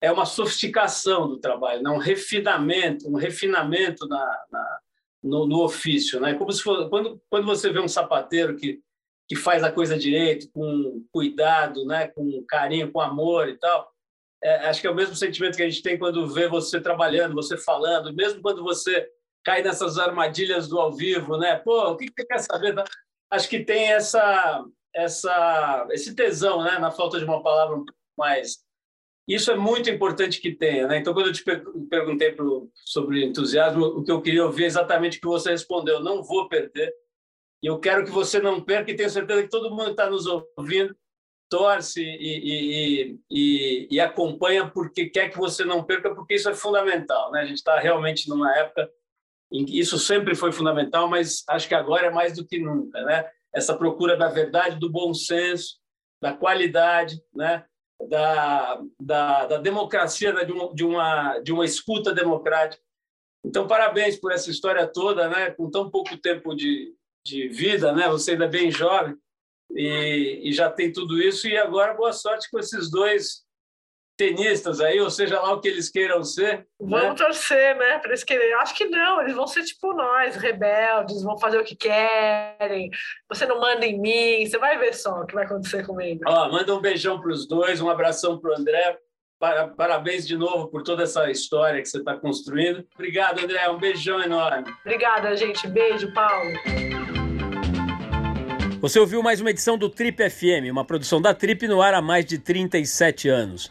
[0.00, 1.90] É uma sofisticação do trabalho, né?
[1.90, 4.80] um refinamento, um refinamento na, na
[5.22, 6.18] no, no, ofício.
[6.18, 6.34] Né?
[6.34, 8.82] Como se for, quando, quando você vê um sapateiro que
[9.32, 12.08] que faz a coisa direito, com cuidado, né?
[12.08, 13.90] com carinho, com amor e tal.
[14.42, 17.34] É, acho que é o mesmo sentimento que a gente tem quando vê você trabalhando,
[17.34, 19.08] você falando, mesmo quando você
[19.44, 21.56] cai nessas armadilhas do ao vivo, né?
[21.56, 22.74] Pô, o que, você quer saber?
[23.30, 24.64] Acho que tem essa,
[24.94, 26.78] essa, esse tesão, né?
[26.78, 27.78] Na falta de uma palavra
[28.16, 28.58] mais.
[29.26, 30.98] Isso é muito importante que tenha, né?
[30.98, 31.44] Então, quando eu te
[31.88, 36.00] perguntei pro, sobre entusiasmo, o que eu queria ouvir é exatamente o que você respondeu.
[36.00, 36.92] Não vou perder.
[37.62, 40.26] E eu quero que você não perca e tenho certeza que todo mundo está nos
[40.26, 40.96] ouvindo
[41.48, 46.54] torce e, e, e, e, acompanha porque quer que você não perca, porque isso é
[46.54, 47.30] fundamental.
[47.30, 47.42] Né?
[47.42, 48.90] A gente está realmente numa época
[49.52, 53.02] isso sempre foi fundamental, mas acho que agora é mais do que nunca.
[53.02, 53.28] Né?
[53.54, 55.78] Essa procura da verdade, do bom senso,
[56.20, 57.64] da qualidade, né?
[58.08, 62.82] da, da, da democracia, de uma, de, uma, de uma escuta democrática.
[63.44, 65.50] Então, parabéns por essa história toda, né?
[65.50, 66.94] com tão pouco tempo de,
[67.24, 68.08] de vida, né?
[68.08, 69.16] você ainda é bem jovem,
[69.74, 71.48] e, e, já tem tudo isso.
[71.48, 73.42] E agora, boa sorte com esses dois
[74.16, 76.66] tenistas aí, ou seja lá o que eles queiram ser.
[76.80, 77.26] Vamos né?
[77.26, 77.98] torcer, né?
[77.98, 78.54] Para eles quererem.
[78.54, 82.90] Acho que não, eles vão ser tipo nós, rebeldes, vão fazer o que querem.
[83.28, 86.22] Você não manda em mim, você vai ver só o que vai acontecer comigo.
[86.26, 88.98] Ó, manda um beijão para os dois, um abração para o André.
[89.76, 92.86] Parabéns de novo por toda essa história que você está construindo.
[92.94, 93.68] Obrigado, André.
[93.68, 94.72] Um beijão enorme.
[94.84, 95.66] Obrigada, gente.
[95.66, 96.52] Beijo, Paulo.
[98.80, 102.02] Você ouviu mais uma edição do Trip FM, uma produção da Trip no ar há
[102.02, 103.70] mais de 37 anos.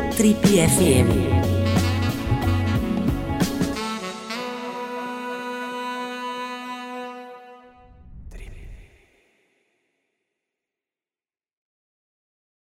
[0.21, 1.40] Trip FM.